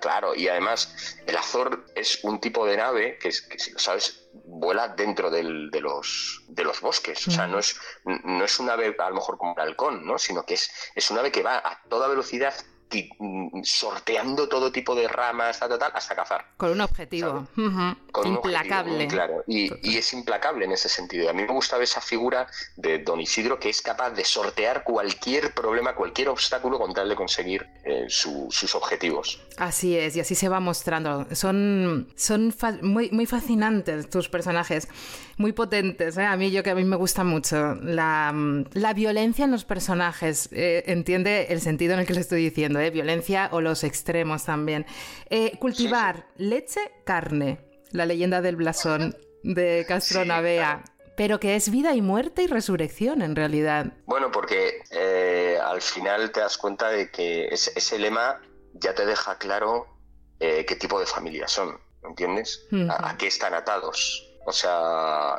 claro, 0.00 0.34
y 0.34 0.48
además 0.48 1.18
el 1.26 1.36
Azor 1.36 1.84
es 1.94 2.24
un 2.24 2.40
tipo 2.40 2.66
de 2.66 2.76
nave 2.76 3.18
que, 3.18 3.30
que 3.48 3.58
si 3.58 3.70
lo 3.70 3.78
sabes, 3.78 4.22
vuela 4.52 4.88
dentro 4.88 5.30
del, 5.30 5.70
de, 5.70 5.80
los, 5.80 6.42
de 6.48 6.64
los 6.64 6.80
bosques. 6.80 7.26
O 7.26 7.30
sea, 7.30 7.46
no 7.46 7.58
es, 7.58 7.76
no 8.04 8.44
es 8.44 8.60
un 8.60 8.70
ave 8.70 8.94
a 8.98 9.08
lo 9.08 9.16
mejor 9.16 9.38
como 9.38 9.52
un 9.52 9.60
halcón, 9.60 10.06
¿no? 10.06 10.18
sino 10.18 10.44
que 10.44 10.54
es, 10.54 10.70
es 10.94 11.10
un 11.10 11.18
ave 11.18 11.32
que 11.32 11.42
va 11.42 11.56
a 11.56 11.82
toda 11.88 12.08
velocidad 12.08 12.54
Mm, 12.54 12.71
sorteando 13.62 14.48
todo 14.48 14.72
tipo 14.72 14.94
de 14.94 15.08
ramas, 15.08 15.60
hasta 15.62 16.14
cazar. 16.14 16.46
Con 16.56 16.72
un 16.72 16.80
objetivo. 16.80 17.46
implacable. 18.24 19.06
claro. 19.08 19.44
Y, 19.46 19.70
es 19.96 20.12
implacable 20.12 20.64
en 20.64 20.72
ese 20.72 20.88
sentido. 20.88 21.28
A 21.30 21.32
mí 21.32 21.42
me 21.42 21.52
gusta 21.52 21.80
esa 21.82 22.00
figura 22.00 22.46
de 22.76 22.98
Don 22.98 23.20
Isidro 23.20 23.58
que 23.58 23.68
es 23.68 23.82
capaz 23.82 24.10
de 24.10 24.24
sortear 24.24 24.84
cualquier 24.84 25.54
problema, 25.54 25.94
cualquier 25.94 26.28
obstáculo 26.28 26.78
con 26.78 26.92
tal 26.92 27.08
de 27.08 27.14
conseguir 27.14 27.66
eh, 27.84 28.06
sus 28.08 28.74
objetivos. 28.74 29.40
Así 29.56 29.96
es, 29.96 30.16
y 30.16 30.20
así 30.20 30.34
se 30.34 30.48
va 30.48 30.60
mostrando. 30.60 31.26
Son, 31.34 32.08
son 32.16 32.54
muy, 32.82 33.10
muy 33.10 33.26
fascinantes 33.26 34.08
tus 34.10 34.28
personajes, 34.28 34.88
muy 35.36 35.52
potentes. 35.52 36.16
¿eh? 36.16 36.24
A 36.24 36.36
mí, 36.36 36.50
yo 36.50 36.62
que 36.62 36.70
a 36.70 36.74
mí 36.74 36.84
me 36.84 36.96
gusta 36.96 37.24
mucho. 37.24 37.74
La, 37.76 38.34
la 38.72 38.92
violencia 38.94 39.44
en 39.44 39.50
los 39.50 39.64
personajes. 39.64 40.48
Eh, 40.52 40.84
entiende 40.86 41.46
el 41.50 41.60
sentido 41.60 41.94
en 41.94 42.00
el 42.00 42.06
que 42.06 42.14
le 42.14 42.20
estoy 42.20 42.42
diciendo 42.42 42.80
violencia 42.90 43.48
o 43.52 43.60
los 43.60 43.84
extremos 43.84 44.44
también. 44.44 44.86
Eh, 45.30 45.58
cultivar 45.58 46.26
leche, 46.36 46.80
carne, 47.04 47.60
la 47.90 48.06
leyenda 48.06 48.40
del 48.40 48.56
blasón 48.56 49.16
de 49.42 49.84
Castronavea. 49.86 50.84
Pero 51.14 51.38
que 51.38 51.56
es 51.56 51.70
vida 51.70 51.94
y 51.94 52.00
muerte 52.00 52.42
y 52.42 52.46
resurrección 52.46 53.20
en 53.20 53.36
realidad. 53.36 53.92
Bueno, 54.06 54.30
porque 54.32 54.82
eh, 54.90 55.58
al 55.62 55.82
final 55.82 56.30
te 56.32 56.40
das 56.40 56.56
cuenta 56.56 56.88
de 56.88 57.10
que 57.10 57.48
ese, 57.48 57.98
lema 57.98 58.40
ya 58.72 58.94
te 58.94 59.04
deja 59.04 59.36
claro 59.36 59.86
eh, 60.40 60.64
qué 60.66 60.74
tipo 60.74 60.98
de 60.98 61.04
familia 61.04 61.46
son, 61.48 61.78
¿entiendes? 62.02 62.66
a, 62.88 63.14
qué 63.18 63.26
están 63.26 63.52
atados. 63.52 64.26
O 64.46 64.52
sea, 64.52 65.36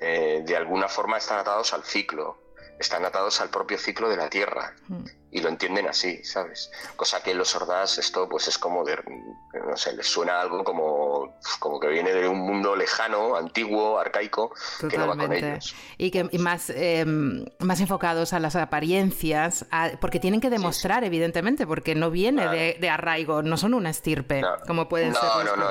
de 0.00 0.56
alguna 0.56 0.88
forma 0.88 1.16
están 1.16 1.38
atados 1.38 1.72
al 1.72 1.82
ciclo, 1.84 2.43
están 2.78 3.04
atados 3.04 3.40
al 3.40 3.50
propio 3.50 3.78
ciclo 3.78 4.08
de 4.08 4.16
la 4.16 4.28
Tierra 4.28 4.74
mm. 4.88 5.04
y 5.30 5.40
lo 5.40 5.48
entienden 5.48 5.88
así, 5.88 6.24
¿sabes? 6.24 6.70
Cosa 6.96 7.22
que 7.22 7.34
los 7.34 7.48
sordas 7.48 7.98
esto 7.98 8.28
pues 8.28 8.48
es 8.48 8.58
como 8.58 8.84
de, 8.84 8.98
no 9.52 9.76
sé, 9.76 9.92
les 9.92 10.06
suena 10.06 10.40
algo 10.40 10.64
como 10.64 11.13
como 11.58 11.80
que 11.80 11.88
viene 11.88 12.12
de 12.12 12.28
un 12.28 12.38
mundo 12.38 12.76
lejano, 12.76 13.36
antiguo, 13.36 13.98
arcaico, 13.98 14.52
que 14.88 14.98
no 14.98 15.08
va 15.08 15.16
con 15.16 15.32
ellos. 15.32 15.74
Y 15.98 16.10
que 16.10 16.24
más, 16.38 16.70
em, 16.70 17.44
más 17.58 17.80
enfocados 17.80 18.32
a 18.32 18.40
las 18.40 18.56
apariencias, 18.56 19.66
porque 20.00 20.20
tienen 20.20 20.40
que 20.40 20.50
demostrar, 20.50 21.04
evidentemente, 21.04 21.66
porque 21.66 21.94
no 21.94 22.10
viene 22.10 22.76
de, 22.78 22.88
arraigo, 22.88 23.42
no 23.42 23.56
son 23.56 23.74
una 23.74 23.90
estirpe, 23.90 24.42
como 24.66 24.88
pueden 24.88 25.12
no, 25.12 25.20
ser. 25.20 25.28
No, 25.44 25.56
no, 25.56 25.70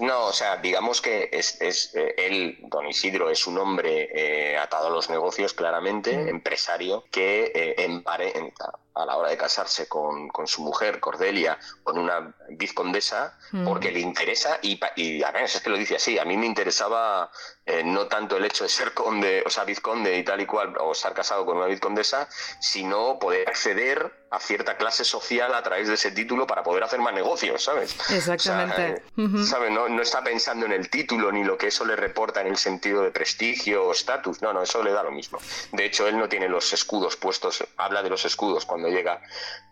no, 0.00 0.26
o 0.26 0.32
sea, 0.32 0.56
digamos 0.56 1.00
que 1.00 1.28
es, 1.32 1.60
es 1.60 1.94
eh, 1.94 2.14
él, 2.18 2.58
don 2.62 2.86
Isidro, 2.86 3.30
es 3.30 3.46
un 3.46 3.58
hombre 3.58 4.08
eh, 4.12 4.56
atado 4.56 4.88
a 4.88 4.90
los 4.90 5.10
negocios, 5.10 5.54
claramente, 5.54 6.16
mm. 6.16 6.28
empresario, 6.28 7.04
que 7.10 7.52
eh, 7.54 7.74
emparenta 7.78 8.72
a 8.94 9.06
la 9.06 9.16
hora 9.16 9.30
de 9.30 9.36
casarse 9.36 9.88
con, 9.88 10.28
con, 10.28 10.46
su 10.46 10.62
mujer, 10.62 11.00
Cordelia, 11.00 11.58
con 11.82 11.98
una 11.98 12.34
vizcondesa, 12.50 13.38
mm. 13.52 13.64
porque 13.66 13.90
le 13.90 14.00
interesa, 14.00 14.58
y, 14.62 14.78
y 14.96 15.22
ver, 15.30 15.42
es 15.44 15.60
que 15.60 15.70
lo 15.70 15.78
dice 15.78 15.96
así, 15.96 16.18
a 16.18 16.24
mí 16.24 16.36
me 16.36 16.46
interesaba 16.46 17.30
eh, 17.64 17.84
no 17.84 18.06
tanto 18.06 18.36
el 18.36 18.44
hecho 18.44 18.64
de 18.64 18.70
ser 18.70 18.92
conde, 18.92 19.42
o 19.46 19.50
sea, 19.50 19.64
vizconde 19.64 20.18
y 20.18 20.24
tal 20.24 20.40
y 20.40 20.46
cual, 20.46 20.74
o 20.80 20.92
estar 20.92 21.14
casado 21.14 21.46
con 21.46 21.58
una 21.58 21.66
vizcondesa, 21.66 22.28
sino 22.60 23.18
poder 23.20 23.48
acceder 23.48 24.22
a 24.32 24.40
cierta 24.40 24.78
clase 24.78 25.04
social 25.04 25.54
a 25.54 25.62
través 25.62 25.88
de 25.88 25.94
ese 25.94 26.10
título 26.10 26.46
para 26.46 26.62
poder 26.62 26.82
hacer 26.82 26.98
más 27.00 27.12
negocios, 27.12 27.62
¿sabes? 27.62 27.94
Exactamente. 28.10 29.02
¿sabes? 29.44 29.70
No, 29.70 29.90
no, 29.90 30.00
está 30.00 30.24
pensando 30.24 30.64
en 30.64 30.72
el 30.72 30.88
título 30.88 31.30
ni 31.30 31.44
lo 31.44 31.58
que 31.58 31.66
eso 31.66 31.84
le 31.84 31.96
reporta 31.96 32.40
en 32.40 32.46
el 32.46 32.56
sentido 32.56 33.02
de 33.02 33.10
prestigio 33.10 33.84
o 33.84 33.92
estatus, 33.92 34.40
no, 34.40 34.54
no, 34.54 34.62
eso 34.62 34.82
le 34.82 34.90
da 34.90 35.02
lo 35.02 35.12
mismo. 35.12 35.38
De 35.72 35.84
hecho, 35.84 36.08
él 36.08 36.18
no 36.18 36.30
tiene 36.30 36.48
los 36.48 36.72
escudos 36.72 37.16
puestos, 37.16 37.62
habla 37.76 38.02
de 38.02 38.08
los 38.08 38.24
escudos 38.24 38.64
cuando 38.64 38.88
llega 38.88 39.20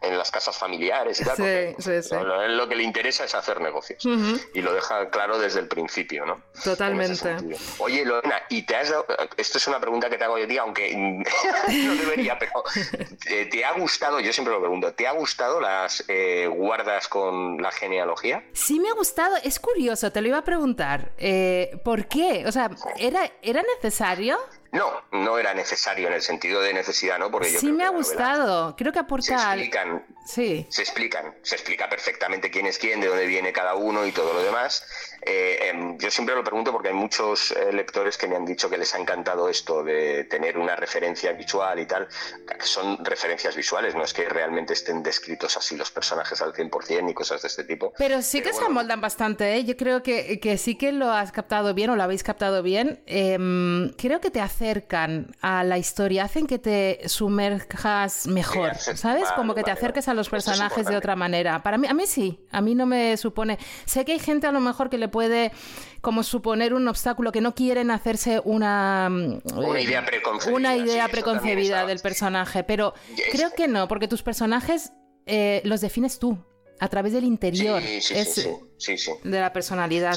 en 0.02 0.18
las 0.18 0.30
casas 0.30 0.56
familiares 0.58 1.20
y 1.22 1.24
tal. 1.24 1.36
Sí, 1.38 1.74
sí, 1.78 2.02
sí. 2.02 2.14
Lo, 2.22 2.68
que 2.68 2.76
le 2.76 2.82
interesa 2.82 3.24
es 3.24 3.34
hacer 3.34 3.62
negocios 3.62 4.04
y 4.54 4.60
lo 4.60 4.74
deja 4.74 5.08
claro 5.08 5.38
desde 5.38 5.60
el 5.60 5.68
principio, 5.68 6.26
¿no? 6.26 6.42
Totalmente. 6.62 7.38
Oye, 7.80 8.04
Lorena, 8.04 8.42
¿y 8.48 8.62
te 8.62 8.76
has 8.76 8.90
dado... 8.90 9.06
Esto 9.36 9.58
es 9.58 9.66
una 9.66 9.80
pregunta 9.80 10.10
que 10.10 10.18
te 10.18 10.24
hago 10.24 10.38
yo 10.38 10.44
a 10.44 10.48
ti, 10.48 10.58
aunque 10.58 10.94
no 10.94 11.94
debería, 11.94 12.38
pero 12.38 12.62
¿te, 13.24 13.64
ha 13.64 13.72
gustado? 13.72 14.20
Yo 14.20 14.32
siempre 14.32 14.52
lo 14.52 14.60
pregunto, 14.60 14.92
¿te 14.92 15.06
ha 15.06 15.12
gustado 15.12 15.60
las 15.60 16.04
eh, 16.08 16.46
guardas 16.46 17.08
con 17.08 17.60
la 17.62 17.70
genealogía? 17.72 18.44
Sí, 18.52 18.78
me 18.80 18.88
ha 18.88 18.94
gustado. 18.94 19.36
Es 19.42 19.58
curioso, 19.58 20.12
te 20.12 20.20
lo 20.20 20.28
iba 20.28 20.38
a 20.38 20.44
preguntar. 20.44 21.12
Eh, 21.18 21.78
¿Por 21.84 22.06
qué? 22.06 22.44
O 22.46 22.52
sea, 22.52 22.70
¿era, 22.98 23.30
¿era 23.42 23.62
necesario? 23.62 24.38
No, 24.72 25.02
no 25.10 25.38
era 25.38 25.52
necesario 25.52 26.06
en 26.06 26.14
el 26.14 26.22
sentido 26.22 26.60
de 26.60 26.72
necesidad, 26.72 27.18
¿no? 27.18 27.30
Porque 27.30 27.48
sí 27.48 27.72
me 27.72 27.84
ha 27.84 27.88
gustado. 27.88 28.76
Creo 28.76 28.92
que 28.92 29.00
aporta. 29.00 29.26
Se 29.26 29.34
explican. 29.34 30.06
Sí. 30.24 30.66
Se 30.70 30.82
explican. 30.82 31.34
Se 31.42 31.56
explica 31.56 31.88
perfectamente 31.88 32.50
quién 32.50 32.66
es 32.66 32.78
quién, 32.78 33.00
de 33.00 33.08
dónde 33.08 33.26
viene 33.26 33.52
cada 33.52 33.74
uno 33.74 34.06
y 34.06 34.12
todo 34.12 34.32
lo 34.32 34.42
demás. 34.42 34.86
Eh, 35.22 35.68
em, 35.68 35.98
yo 35.98 36.10
siempre 36.10 36.34
lo 36.34 36.42
pregunto 36.42 36.72
porque 36.72 36.88
hay 36.88 36.94
muchos 36.94 37.52
eh, 37.52 37.72
lectores 37.72 38.16
que 38.16 38.26
me 38.26 38.36
han 38.36 38.44
dicho 38.44 38.70
que 38.70 38.78
les 38.78 38.94
ha 38.94 38.98
encantado 38.98 39.48
esto 39.48 39.82
de 39.82 40.24
tener 40.24 40.56
una 40.56 40.76
referencia 40.76 41.32
visual 41.32 41.78
y 41.78 41.86
tal. 41.86 42.08
Son 42.60 43.04
referencias 43.04 43.54
visuales, 43.54 43.94
no 43.94 44.02
es 44.02 44.14
que 44.14 44.28
realmente 44.28 44.72
estén 44.72 45.02
descritos 45.02 45.56
así 45.56 45.76
los 45.76 45.90
personajes 45.90 46.40
al 46.40 46.52
100% 46.52 47.10
y 47.10 47.14
cosas 47.14 47.42
de 47.42 47.48
este 47.48 47.64
tipo. 47.64 47.92
Pero 47.98 48.22
sí 48.22 48.40
que 48.40 48.52
se 48.52 48.64
amoldan 48.64 49.00
bastante, 49.00 49.56
¿eh? 49.56 49.64
Yo 49.64 49.76
creo 49.76 50.02
que, 50.02 50.40
que, 50.40 50.56
sí 50.56 50.76
que 50.76 50.92
lo 50.92 51.10
has 51.10 51.32
captado 51.32 51.74
bien 51.74 51.90
o 51.90 51.96
lo 51.96 52.02
habéis 52.02 52.22
captado 52.22 52.62
bien. 52.62 53.02
Em, 53.06 53.92
creo 53.98 54.20
que 54.20 54.30
te 54.30 54.40
acercan 54.40 55.34
a 55.42 55.64
la 55.64 55.78
historia, 55.78 56.24
hacen 56.24 56.46
que 56.46 56.58
te 56.58 57.08
sumerjas 57.08 58.26
mejor, 58.26 58.76
¿sabes? 58.76 59.30
Como 59.32 59.54
que 59.54 59.62
te 59.62 59.70
acerques 59.70 60.08
a 60.08 60.14
los 60.14 60.28
personajes 60.28 60.86
de 60.86 60.96
otra 60.96 61.16
manera. 61.16 61.62
Para 61.62 61.76
mí, 61.76 61.86
a 61.86 61.94
mí 61.94 62.06
sí, 62.06 62.40
a 62.50 62.60
mí 62.60 62.74
no 62.74 62.86
me 62.86 63.16
supone. 63.16 63.58
Sé 63.84 64.04
que 64.04 64.12
hay 64.12 64.18
gente 64.18 64.46
a 64.46 64.52
lo 64.52 64.60
mejor 64.60 64.88
que 64.88 64.98
le 64.98 65.09
puede 65.10 65.52
como 66.00 66.22
suponer 66.22 66.72
un 66.72 66.88
obstáculo, 66.88 67.32
que 67.32 67.40
no 67.40 67.54
quieren 67.54 67.90
hacerse 67.90 68.40
una, 68.44 69.08
una 69.54 69.80
idea 69.80 70.04
preconcebida, 70.04 70.56
una 70.56 70.76
idea 70.76 71.08
preconcebida 71.08 71.86
del 71.86 71.98
personaje, 72.00 72.64
pero 72.64 72.94
creo 73.32 73.52
que 73.54 73.68
no, 73.68 73.86
porque 73.86 74.08
tus 74.08 74.22
personajes 74.22 74.92
eh, 75.26 75.60
los 75.64 75.80
defines 75.80 76.18
tú 76.18 76.38
a 76.80 76.88
través 76.88 77.12
del 77.12 77.24
interior. 77.24 77.82
De 79.22 79.40
la 79.40 79.52
personalidad. 79.52 80.16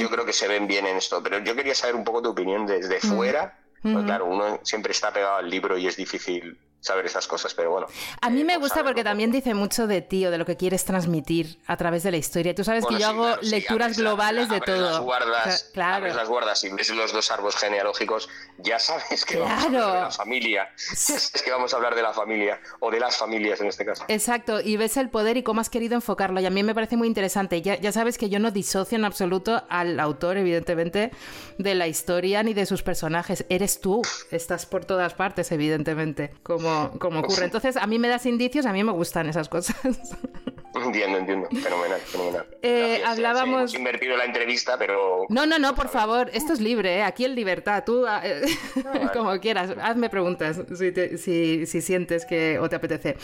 Yo 0.00 0.10
creo 0.10 0.26
que 0.26 0.32
se 0.32 0.48
ven 0.48 0.66
bien 0.66 0.86
en 0.86 0.96
esto, 0.96 1.22
pero 1.22 1.38
yo 1.38 1.54
quería 1.54 1.74
saber 1.74 1.94
un 1.94 2.04
poco 2.04 2.20
tu 2.20 2.30
opinión 2.30 2.66
desde 2.66 3.00
fuera. 3.00 3.58
claro, 3.82 4.26
uno 4.26 4.58
siempre 4.64 4.92
está 4.92 5.12
pegado 5.12 5.36
al 5.36 5.48
libro 5.48 5.78
y 5.78 5.86
es 5.86 5.96
difícil 5.96 6.58
saber 6.88 7.06
esas 7.06 7.26
cosas, 7.26 7.54
pero 7.54 7.70
bueno. 7.70 7.86
A 8.20 8.30
mí 8.30 8.44
me 8.44 8.54
pues 8.54 8.70
gusta 8.70 8.84
porque 8.84 9.04
también 9.04 9.30
dice 9.30 9.54
mucho 9.54 9.86
de 9.86 10.02
ti 10.02 10.26
o 10.26 10.30
de 10.30 10.38
lo 10.38 10.44
que 10.44 10.56
quieres 10.56 10.84
transmitir 10.84 11.58
a 11.66 11.76
través 11.76 12.02
de 12.02 12.10
la 12.10 12.16
historia. 12.16 12.54
Tú 12.54 12.64
sabes 12.64 12.84
que 12.86 12.98
yo 12.98 13.08
hago 13.08 13.36
lecturas 13.42 13.96
globales 13.96 14.48
de 14.48 14.60
todo. 14.60 14.90
Las 14.90 15.00
guardas, 15.00 15.70
claro. 15.72 16.06
las 16.06 16.28
guardas 16.28 16.64
y 16.64 16.70
ves 16.70 16.90
los 16.90 17.12
dos 17.12 17.30
árboles 17.30 17.56
genealógicos, 17.56 18.28
ya 18.58 18.78
sabes 18.78 19.24
que 19.24 19.38
vamos 19.38 19.62
a 19.62 19.66
hablar 19.66 19.94
de 19.94 20.00
la 20.00 20.10
familia. 20.10 20.70
es 20.92 21.42
que 21.44 21.50
vamos 21.50 21.72
a 21.72 21.76
hablar 21.76 21.94
de 21.94 22.02
la 22.02 22.12
familia 22.12 22.60
o 22.80 22.90
de 22.90 23.00
las 23.00 23.16
familias 23.16 23.60
en 23.60 23.68
este 23.68 23.84
caso. 23.84 24.04
Exacto, 24.08 24.60
y 24.60 24.76
ves 24.76 24.96
el 24.96 25.10
poder 25.10 25.36
y 25.36 25.42
cómo 25.42 25.60
has 25.60 25.70
querido 25.70 25.94
enfocarlo. 25.94 26.40
Y 26.40 26.46
a 26.46 26.50
mí 26.50 26.62
me 26.62 26.74
parece 26.74 26.96
muy 26.96 27.08
interesante. 27.08 27.62
Ya, 27.62 27.78
ya 27.78 27.92
sabes 27.92 28.18
que 28.18 28.28
yo 28.28 28.38
no 28.38 28.50
disocio 28.50 28.96
en 28.96 29.04
absoluto 29.04 29.64
al 29.68 30.00
autor, 30.00 30.36
evidentemente, 30.36 31.10
de 31.58 31.74
la 31.74 31.86
historia 31.86 32.42
ni 32.42 32.54
de 32.54 32.66
sus 32.66 32.82
personajes. 32.82 33.44
Eres 33.48 33.80
tú, 33.80 34.02
estás 34.30 34.66
por 34.66 34.84
todas 34.84 35.14
partes, 35.14 35.52
evidentemente. 35.52 36.32
Como 36.42 36.77
como, 36.98 37.20
ocurre. 37.20 37.44
Entonces, 37.44 37.76
a 37.76 37.86
mí 37.86 37.98
me 37.98 38.08
das 38.08 38.26
indicios, 38.26 38.66
a 38.66 38.72
mí 38.72 38.82
me 38.84 38.92
gustan 38.92 39.28
esas 39.28 39.48
cosas. 39.48 39.76
Entiendo, 40.84 41.18
entiendo. 41.18 41.48
Fenomenal, 41.48 42.00
fenomenal. 42.00 42.46
Eh, 42.62 43.02
hablábamos. 43.04 43.58
Hemos 43.58 43.74
invertido 43.74 44.16
la 44.16 44.24
entrevista, 44.24 44.76
pero. 44.78 45.26
No, 45.28 45.46
no, 45.46 45.58
no, 45.58 45.74
por 45.74 45.88
favor. 45.88 46.30
Esto 46.32 46.52
es 46.52 46.60
libre, 46.60 46.98
¿eh? 46.98 47.02
Aquí 47.02 47.24
en 47.24 47.34
libertad. 47.34 47.82
Tú, 47.84 48.06
ah, 48.06 48.20
eh, 48.24 48.42
ah, 48.84 49.10
como 49.12 49.38
quieras. 49.40 49.72
Hazme 49.80 50.08
preguntas 50.10 50.60
si, 50.76 51.66
si, 51.66 51.80
sientes 51.80 52.24
que 52.24 52.58
o 52.58 52.68
te 52.68 52.76
apetece. 52.76 53.16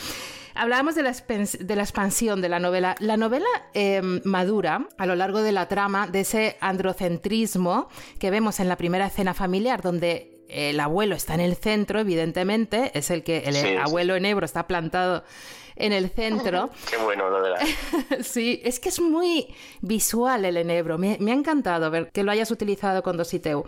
Hablábamos 0.54 0.94
de 0.94 1.02
la, 1.02 1.12
de 1.12 1.76
la 1.76 1.82
expansión 1.82 2.40
de 2.40 2.49
la 2.49 2.61
novela. 2.61 2.94
La 3.00 3.16
novela 3.16 3.46
em, 3.73 4.20
madura 4.25 4.87
a 4.99 5.06
lo 5.06 5.14
largo 5.14 5.42
de 5.42 5.52
la 5.52 5.68
trama 5.68 6.06
de 6.06 6.20
ese 6.20 6.56
androcentrismo 6.61 7.88
que 8.18 8.30
vemos 8.30 8.61
en 8.61 8.68
la 8.68 8.76
primera 8.76 9.06
escena 9.06 9.34
familiar, 9.34 9.82
donde 9.82 10.34
el 10.49 10.81
abuelo 10.81 11.15
está 11.15 11.35
en 11.35 11.41
el 11.41 11.57
centro, 11.57 12.01
evidentemente, 12.01 12.91
es 12.95 13.11
el 13.11 13.23
que 13.23 13.39
el 13.47 13.79
abuelo 13.79 14.17
en 14.17 14.27
Ebro 14.27 14.45
está 14.45 14.67
plantado 14.67 15.25
en 15.76 15.93
el 15.93 16.11
centro. 16.11 16.71
Qué 16.90 16.97
bueno 16.97 17.31
lo 17.31 17.43
de 17.43 17.50
la... 17.50 17.59
sí, 18.23 18.61
es 18.64 18.81
que 18.81 18.88
es 18.88 19.00
muy 19.00 19.54
visual 19.81 20.45
el 20.45 20.57
enebro. 20.57 20.99
Me, 20.99 21.19
ha 21.21 21.35
encantado 21.35 21.90
ver 21.90 22.11
que 22.11 22.23
lo 22.23 22.31
hayas 22.31 22.50
utilizado 22.50 23.02
con 23.02 23.16
Dositeu. 23.16 23.64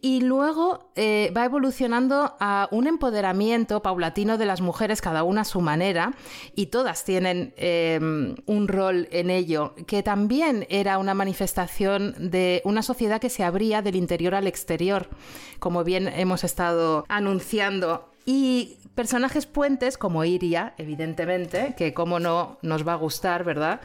Y 0.00 0.20
luego 0.20 0.90
eh, 0.94 1.32
va 1.36 1.44
evolucionando 1.44 2.36
a 2.38 2.68
un 2.70 2.86
empoderamiento 2.86 3.82
paulatino 3.82 4.38
de 4.38 4.46
las 4.46 4.60
mujeres, 4.60 5.00
cada 5.00 5.24
una 5.24 5.40
a 5.40 5.44
su 5.44 5.60
manera, 5.60 6.14
y 6.54 6.66
todas 6.66 7.04
tienen 7.04 7.52
em, 7.56 8.36
un 8.46 8.68
rol 8.68 9.08
en 9.10 9.30
ello, 9.30 9.74
que 9.86 10.04
también 10.04 10.66
era 10.68 10.98
una 10.98 11.14
manifestación 11.14 12.14
de 12.30 12.62
una 12.64 12.82
sociedad 12.82 13.20
que 13.20 13.30
se 13.30 13.42
abría 13.42 13.82
del 13.82 13.96
interior 13.96 14.36
al 14.36 14.46
exterior, 14.46 15.08
como 15.58 15.82
bien 15.82 16.06
hemos 16.06 16.44
estado 16.44 17.04
anunciando. 17.08 18.07
Y 18.30 18.76
personajes 18.94 19.46
puentes 19.46 19.96
como 19.96 20.22
Iria, 20.22 20.74
evidentemente, 20.76 21.74
que 21.78 21.94
como 21.94 22.20
no 22.20 22.58
nos 22.60 22.86
va 22.86 22.92
a 22.92 22.96
gustar, 22.96 23.42
¿verdad? 23.42 23.80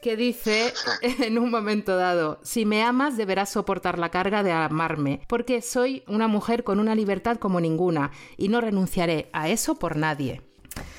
que 0.00 0.14
dice 0.14 0.72
en 1.02 1.38
un 1.38 1.50
momento 1.50 1.96
dado, 1.96 2.38
si 2.44 2.64
me 2.64 2.84
amas 2.84 3.16
deberás 3.16 3.50
soportar 3.50 3.98
la 3.98 4.12
carga 4.12 4.44
de 4.44 4.52
amarme, 4.52 5.22
porque 5.26 5.60
soy 5.60 6.04
una 6.06 6.28
mujer 6.28 6.62
con 6.62 6.78
una 6.78 6.94
libertad 6.94 7.38
como 7.38 7.60
ninguna 7.60 8.12
y 8.36 8.46
no 8.46 8.60
renunciaré 8.60 9.28
a 9.32 9.48
eso 9.48 9.74
por 9.74 9.96
nadie. 9.96 10.40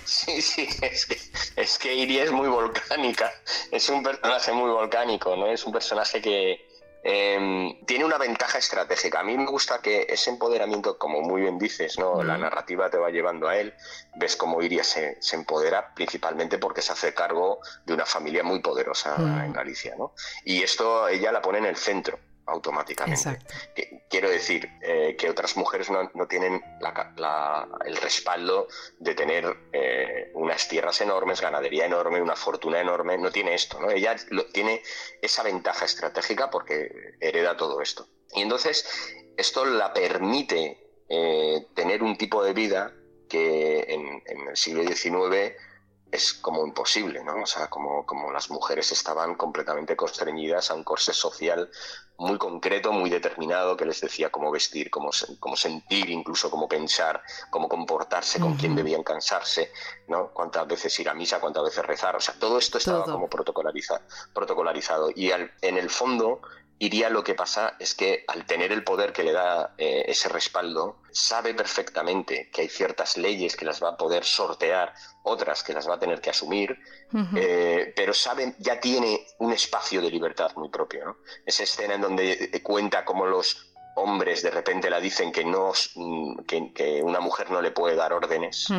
Sí, 0.03 0.41
sí, 0.41 0.67
es 0.81 1.05
que, 1.05 1.17
es 1.55 1.77
que 1.77 1.95
Iria 1.95 2.25
es 2.25 2.31
muy 2.33 2.49
volcánica, 2.49 3.31
es 3.71 3.87
un 3.87 4.03
personaje 4.03 4.51
muy 4.51 4.69
volcánico, 4.69 5.37
¿no? 5.37 5.47
Es 5.47 5.65
un 5.65 5.71
personaje 5.71 6.21
que, 6.21 6.67
Em, 7.03 7.83
tiene 7.85 8.05
una 8.05 8.17
ventaja 8.17 8.57
estratégica. 8.57 9.19
A 9.19 9.23
mí 9.23 9.37
me 9.37 9.47
gusta 9.47 9.81
que 9.81 10.05
ese 10.09 10.29
empoderamiento, 10.29 10.97
como 10.97 11.21
muy 11.21 11.41
bien 11.41 11.57
dices, 11.57 11.97
¿no? 11.97 12.23
la 12.23 12.37
narrativa 12.37 12.89
te 12.89 12.97
va 12.97 13.09
llevando 13.09 13.47
a 13.47 13.57
él. 13.57 13.73
Ves 14.15 14.35
cómo 14.35 14.61
Iria 14.61 14.83
se, 14.83 15.17
se 15.19 15.35
empodera 15.35 15.93
principalmente 15.95 16.57
porque 16.59 16.81
se 16.81 16.91
hace 16.91 17.13
cargo 17.13 17.59
de 17.85 17.93
una 17.93 18.05
familia 18.05 18.43
muy 18.43 18.59
poderosa 18.59 19.15
en 19.17 19.53
Galicia. 19.53 19.95
¿no? 19.97 20.13
Y 20.45 20.61
esto 20.61 21.07
ella 21.07 21.31
la 21.31 21.41
pone 21.41 21.57
en 21.57 21.65
el 21.65 21.75
centro 21.75 22.19
automáticamente. 22.51 23.39
Quiero 24.09 24.29
decir 24.29 24.69
eh, 24.81 25.15
que 25.17 25.29
otras 25.29 25.55
mujeres 25.57 25.89
no, 25.89 26.27
tienen 26.27 26.61
el 27.85 27.97
respaldo 27.97 28.67
de 28.99 29.15
tener 29.15 29.57
eh, 29.71 30.31
unas 30.33 30.67
tierras 30.67 30.99
enormes, 31.01 31.41
ganadería 31.41 31.85
enorme, 31.85 32.21
una 32.21 32.35
fortuna 32.35 32.79
enorme. 32.79 33.17
No 33.17 33.31
tiene 33.31 33.53
esto, 33.53 33.79
¿no? 33.79 33.89
Ella 33.89 34.15
tiene 34.53 34.81
esa 35.21 35.43
ventaja 35.43 35.85
estratégica 35.85 36.49
porque 36.49 37.15
hereda 37.19 37.57
todo 37.57 37.81
esto. 37.81 38.07
Y 38.33 38.41
entonces 38.41 38.85
esto 39.37 39.65
la 39.65 39.93
permite 39.93 41.03
eh, 41.09 41.67
tener 41.73 42.03
un 42.03 42.17
tipo 42.17 42.43
de 42.43 42.53
vida 42.53 42.93
que 43.29 43.85
en, 43.87 44.21
en 44.25 44.47
el 44.49 44.57
siglo 44.57 44.83
XIX 44.83 45.55
es 46.11 46.33
como 46.33 46.65
imposible, 46.65 47.23
¿no? 47.23 47.43
O 47.43 47.45
sea, 47.45 47.69
como, 47.69 48.05
como 48.05 48.31
las 48.31 48.49
mujeres 48.49 48.91
estaban 48.91 49.35
completamente 49.35 49.95
constreñidas 49.95 50.69
a 50.69 50.73
un 50.73 50.83
corsé 50.83 51.13
social 51.13 51.69
muy 52.17 52.37
concreto, 52.37 52.91
muy 52.91 53.09
determinado, 53.09 53.75
que 53.75 53.85
les 53.85 53.99
decía 53.99 54.29
cómo 54.29 54.51
vestir, 54.51 54.91
cómo, 54.91 55.09
cómo 55.39 55.55
sentir, 55.55 56.09
incluso 56.09 56.51
cómo 56.51 56.67
pensar, 56.67 57.23
cómo 57.49 57.67
comportarse, 57.67 58.39
con 58.39 58.55
quién 58.55 58.75
debían 58.75 59.03
cansarse, 59.03 59.71
¿no? 60.07 60.31
Cuántas 60.31 60.67
veces 60.67 60.99
ir 60.99 61.09
a 61.09 61.15
misa, 61.15 61.39
cuántas 61.39 61.63
veces 61.63 61.83
rezar, 61.83 62.15
o 62.15 62.19
sea, 62.19 62.35
todo 62.37 62.59
esto 62.59 62.77
estaba 62.77 63.05
como 63.05 63.27
protocolarizado, 63.27 64.01
protocolarizado. 64.33 65.09
Y 65.15 65.31
en 65.31 65.77
el 65.77 65.89
fondo, 65.89 66.41
Iría 66.81 67.11
lo 67.11 67.23
que 67.23 67.35
pasa 67.35 67.75
es 67.77 67.93
que 67.93 68.25
al 68.27 68.43
tener 68.47 68.71
el 68.71 68.83
poder 68.83 69.13
que 69.13 69.21
le 69.21 69.33
da 69.33 69.75
eh, 69.77 70.03
ese 70.07 70.29
respaldo, 70.29 70.97
sabe 71.11 71.53
perfectamente 71.53 72.49
que 72.51 72.61
hay 72.61 72.69
ciertas 72.69 73.17
leyes 73.17 73.55
que 73.55 73.65
las 73.65 73.83
va 73.83 73.89
a 73.89 73.97
poder 73.97 74.25
sortear, 74.25 74.91
otras 75.21 75.61
que 75.61 75.73
las 75.73 75.87
va 75.87 75.93
a 75.93 75.99
tener 75.99 76.19
que 76.21 76.31
asumir, 76.31 76.75
eh, 77.35 77.93
pero 77.95 78.15
sabe, 78.15 78.55
ya 78.57 78.79
tiene 78.79 79.27
un 79.37 79.53
espacio 79.53 80.01
de 80.01 80.09
libertad 80.09 80.53
muy 80.55 80.69
propio. 80.69 81.05
¿no? 81.05 81.17
Esa 81.45 81.61
escena 81.61 81.93
en 81.93 82.01
donde 82.01 82.49
eh, 82.51 82.63
cuenta 82.63 83.05
cómo 83.05 83.27
los 83.27 83.75
hombres 83.95 84.41
de 84.41 84.49
repente 84.49 84.89
la 84.89 84.99
dicen 84.99 85.31
que, 85.31 85.45
no, 85.45 85.73
mm, 85.93 86.39
que, 86.73 87.03
una 87.03 87.19
mujer 87.19 87.51
no 87.51 87.61
le 87.61 87.69
puede 87.69 87.95
dar 87.95 88.11
órdenes. 88.11 88.69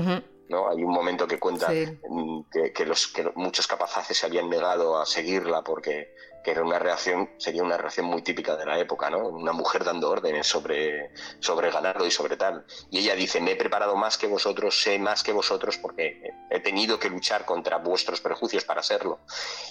¿No? 0.48 0.70
Hay 0.70 0.82
un 0.82 0.92
momento 0.92 1.26
que 1.26 1.38
cuenta 1.38 1.68
que, 1.68 2.86
los, 2.86 3.08
que 3.08 3.30
muchos 3.34 3.66
capaces 3.66 4.16
se 4.16 4.26
habían 4.26 4.48
negado 4.50 5.00
a 5.00 5.06
seguirla 5.06 5.62
porque 5.62 6.14
que 6.42 6.50
era 6.50 6.62
una 6.62 6.78
reacción, 6.78 7.30
sería 7.38 7.62
una 7.62 7.76
reacción 7.76 8.06
muy 8.06 8.22
típica 8.22 8.56
de 8.56 8.66
la 8.66 8.78
época, 8.78 9.08
¿no? 9.10 9.28
Una 9.28 9.52
mujer 9.52 9.84
dando 9.84 10.10
órdenes 10.10 10.46
sobre, 10.46 11.10
sobre 11.40 11.70
ganado 11.70 12.04
y 12.06 12.10
sobre 12.10 12.36
tal. 12.36 12.66
Y 12.90 12.98
ella 12.98 13.14
dice, 13.14 13.40
me 13.40 13.52
he 13.52 13.56
preparado 13.56 13.96
más 13.96 14.18
que 14.18 14.26
vosotros, 14.26 14.82
sé 14.82 14.98
más 14.98 15.22
que 15.22 15.32
vosotros 15.32 15.78
porque 15.78 16.20
he 16.50 16.60
tenido 16.60 16.98
que 16.98 17.08
luchar 17.08 17.44
contra 17.44 17.78
vuestros 17.78 18.20
prejuicios 18.20 18.64
para 18.64 18.82
serlo. 18.82 19.20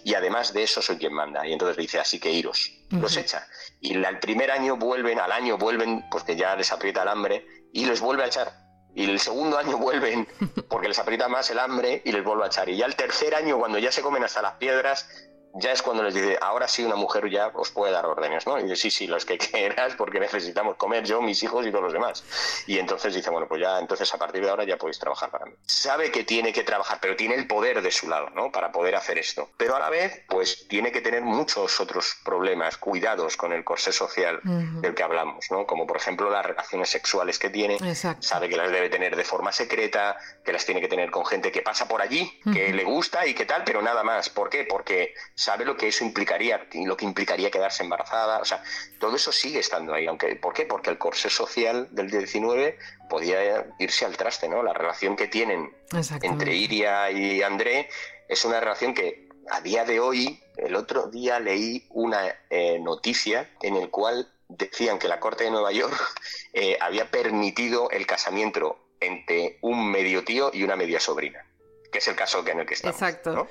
Y 0.03 0.13
además 0.13 0.53
de 0.53 0.63
eso 0.63 0.81
soy 0.81 0.97
quien 0.97 1.13
manda. 1.13 1.45
Y 1.45 1.53
entonces 1.53 1.77
dice, 1.77 1.99
así 1.99 2.19
que 2.19 2.31
iros. 2.31 2.71
Los 2.89 3.15
echa. 3.17 3.47
Y 3.79 4.03
al 4.03 4.19
primer 4.19 4.51
año 4.51 4.77
vuelven, 4.77 5.19
al 5.19 5.31
año 5.31 5.57
vuelven, 5.57 6.05
porque 6.09 6.35
ya 6.35 6.55
les 6.55 6.71
aprieta 6.71 7.03
el 7.03 7.09
hambre, 7.09 7.45
y 7.73 7.85
les 7.85 8.01
vuelve 8.01 8.23
a 8.23 8.27
echar. 8.27 8.70
Y 8.93 9.09
el 9.09 9.19
segundo 9.19 9.57
año 9.57 9.77
vuelven 9.77 10.27
porque 10.67 10.87
les 10.87 10.99
aprieta 10.99 11.27
más 11.27 11.49
el 11.49 11.59
hambre 11.59 12.01
y 12.05 12.11
les 12.11 12.23
vuelve 12.23 12.43
a 12.43 12.47
echar. 12.47 12.69
Y 12.69 12.77
ya 12.77 12.85
el 12.85 12.95
tercer 12.95 13.35
año, 13.35 13.57
cuando 13.57 13.77
ya 13.77 13.91
se 13.91 14.01
comen 14.01 14.23
hasta 14.23 14.41
las 14.41 14.53
piedras, 14.53 15.30
ya 15.53 15.71
es 15.71 15.81
cuando 15.81 16.03
les 16.03 16.13
dice, 16.13 16.37
ahora 16.41 16.67
sí 16.67 16.83
una 16.83 16.95
mujer 16.95 17.29
ya 17.29 17.47
os 17.53 17.71
puede 17.71 17.91
dar 17.91 18.05
órdenes, 18.05 18.47
¿no? 18.47 18.59
Y 18.59 18.63
dice, 18.63 18.75
sí, 18.75 18.91
sí, 18.91 19.07
los 19.07 19.25
que 19.25 19.37
quieras, 19.37 19.95
porque 19.95 20.19
necesitamos 20.19 20.77
comer 20.77 21.03
yo, 21.03 21.21
mis 21.21 21.41
hijos 21.43 21.65
y 21.65 21.71
todos 21.71 21.85
los 21.85 21.93
demás. 21.93 22.23
Y 22.67 22.77
entonces 22.77 23.13
dice, 23.13 23.29
bueno, 23.29 23.47
pues 23.47 23.61
ya, 23.61 23.79
entonces 23.79 24.13
a 24.13 24.17
partir 24.17 24.43
de 24.43 24.49
ahora 24.49 24.63
ya 24.63 24.77
podéis 24.77 24.99
trabajar 24.99 25.29
para 25.29 25.45
mí. 25.45 25.53
Sabe 25.65 26.11
que 26.11 26.23
tiene 26.23 26.53
que 26.53 26.63
trabajar, 26.63 26.99
pero 27.01 27.15
tiene 27.15 27.35
el 27.35 27.47
poder 27.47 27.81
de 27.81 27.91
su 27.91 28.07
lado, 28.07 28.29
¿no? 28.31 28.51
Para 28.51 28.71
poder 28.71 28.95
hacer 28.95 29.17
esto. 29.17 29.49
Pero 29.57 29.75
a 29.75 29.79
la 29.79 29.89
vez, 29.89 30.23
pues 30.27 30.67
tiene 30.67 30.91
que 30.91 31.01
tener 31.01 31.21
muchos 31.21 31.79
otros 31.79 32.15
problemas, 32.23 32.77
cuidados 32.77 33.37
con 33.37 33.51
el 33.53 33.63
corsé 33.63 33.91
social 33.91 34.39
del 34.43 34.95
que 34.95 35.03
hablamos, 35.03 35.45
¿no? 35.51 35.65
Como 35.65 35.85
por 35.85 35.97
ejemplo 35.97 36.29
las 36.29 36.45
relaciones 36.45 36.89
sexuales 36.89 37.39
que 37.39 37.49
tiene. 37.49 37.77
Sabe 38.19 38.49
que 38.49 38.57
las 38.57 38.71
debe 38.71 38.89
tener 38.89 39.15
de 39.15 39.23
forma 39.23 39.51
secreta, 39.51 40.17
que 40.43 40.53
las 40.53 40.65
tiene 40.65 40.81
que 40.81 40.87
tener 40.87 41.11
con 41.11 41.25
gente 41.25 41.51
que 41.51 41.61
pasa 41.61 41.87
por 41.87 42.01
allí, 42.01 42.39
que 42.53 42.71
le 42.73 42.83
gusta 42.83 43.25
y 43.25 43.33
que 43.33 43.45
tal, 43.45 43.63
pero 43.63 43.81
nada 43.81 44.03
más. 44.03 44.29
¿Por 44.29 44.49
qué? 44.49 44.65
Porque 44.65 45.13
sabe 45.41 45.65
lo 45.65 45.75
que 45.75 45.87
eso 45.87 46.05
implicaría, 46.05 46.67
lo 46.85 46.95
que 46.95 47.03
implicaría 47.03 47.49
quedarse 47.49 47.81
embarazada, 47.81 48.37
o 48.37 48.45
sea, 48.45 48.61
todo 48.99 49.15
eso 49.15 49.31
sigue 49.31 49.57
estando 49.57 49.91
ahí, 49.91 50.05
aunque 50.05 50.35
¿por 50.35 50.53
qué? 50.53 50.67
Porque 50.67 50.91
el 50.91 50.99
corsé 50.99 51.31
social 51.31 51.87
del 51.89 52.11
19 52.11 52.77
podía 53.09 53.65
irse 53.79 54.05
al 54.05 54.15
traste, 54.17 54.47
¿no? 54.47 54.61
La 54.61 54.73
relación 54.73 55.15
que 55.15 55.27
tienen 55.27 55.73
entre 56.21 56.53
Iria 56.53 57.09
y 57.09 57.41
André 57.41 57.89
es 58.29 58.45
una 58.45 58.59
relación 58.59 58.93
que 58.93 59.29
a 59.49 59.61
día 59.61 59.83
de 59.83 59.99
hoy, 59.99 60.43
el 60.57 60.75
otro 60.75 61.07
día 61.07 61.39
leí 61.39 61.87
una 61.89 62.21
eh, 62.51 62.77
noticia 62.79 63.49
en 63.63 63.77
el 63.77 63.89
cual 63.89 64.31
decían 64.47 64.99
que 64.99 65.07
la 65.07 65.19
Corte 65.19 65.45
de 65.45 65.49
Nueva 65.49 65.71
York 65.71 65.99
eh, 66.53 66.77
había 66.79 67.09
permitido 67.09 67.89
el 67.89 68.05
casamiento 68.05 68.77
entre 68.99 69.57
un 69.61 69.89
medio 69.89 70.23
tío 70.23 70.51
y 70.53 70.63
una 70.63 70.75
media 70.75 70.99
sobrina, 70.99 71.43
que 71.91 71.97
es 71.97 72.07
el 72.07 72.15
caso 72.15 72.45
en 72.45 72.59
el 72.59 72.67
que 72.67 72.75
estamos. 72.75 73.01
Exacto. 73.01 73.47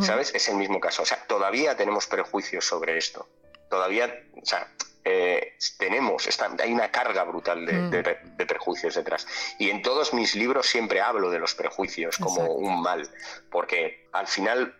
¿Sabes? 0.00 0.34
Es 0.34 0.48
el 0.48 0.56
mismo 0.56 0.80
caso. 0.80 1.02
O 1.02 1.06
sea, 1.06 1.24
todavía 1.26 1.76
tenemos 1.76 2.06
prejuicios 2.06 2.64
sobre 2.64 2.98
esto. 2.98 3.28
Todavía, 3.70 4.22
o 4.40 4.44
sea, 4.44 4.68
eh, 5.04 5.54
tenemos, 5.78 6.28
hay 6.60 6.72
una 6.72 6.90
carga 6.90 7.24
brutal 7.24 7.62
mm. 7.62 7.90
de, 7.90 8.46
prejuicios 8.46 8.94
detrás. 8.94 9.26
Y 9.58 9.70
en 9.70 9.80
todos 9.80 10.12
mis 10.12 10.34
libros 10.34 10.66
siempre 10.66 11.00
hablo 11.00 11.30
de 11.30 11.38
los 11.38 11.54
prejuicios 11.54 12.18
como 12.18 12.44
un 12.44 12.82
mal, 12.82 13.08
porque 13.50 14.06
al 14.12 14.26
final 14.26 14.74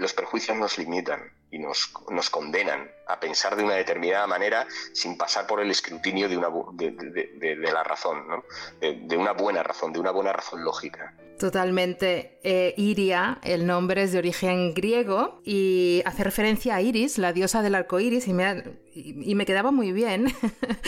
los 0.00 0.12
prejuicios 0.12 0.56
nos 0.56 0.78
limitan 0.78 1.32
y 1.50 1.58
nos, 1.58 1.92
nos, 2.10 2.30
condenan 2.30 2.90
a 3.08 3.18
pensar 3.18 3.56
de 3.56 3.64
una 3.64 3.74
determinada 3.74 4.26
manera 4.26 4.66
sin 4.92 5.16
pasar 5.16 5.46
por 5.46 5.60
el 5.60 5.70
escrutinio 5.70 6.28
de, 6.28 6.36
una, 6.36 6.48
de, 6.72 7.56
la 7.72 7.82
razón, 7.82 8.28
¿no? 8.28 8.44
de, 8.80 9.16
una 9.16 9.32
buena 9.32 9.62
razón, 9.62 9.92
de 9.92 9.98
una 9.98 10.12
buena 10.12 10.32
razón 10.32 10.64
lógica. 10.64 11.14
Totalmente. 11.40 12.38
Eh, 12.44 12.74
Iria, 12.76 13.38
el 13.42 13.66
nombre 13.66 14.02
es 14.02 14.12
de 14.12 14.18
origen 14.18 14.74
griego 14.74 15.40
y 15.42 16.02
hace 16.04 16.22
referencia 16.22 16.76
a 16.76 16.82
Iris, 16.82 17.18
la 17.18 17.32
diosa 17.32 17.62
del 17.62 17.74
arco 17.74 17.98
iris, 17.98 18.28
y 18.28 18.34
me, 18.34 18.62
y 18.92 19.34
me 19.34 19.46
quedaba 19.46 19.70
muy 19.70 19.90
bien 19.92 20.26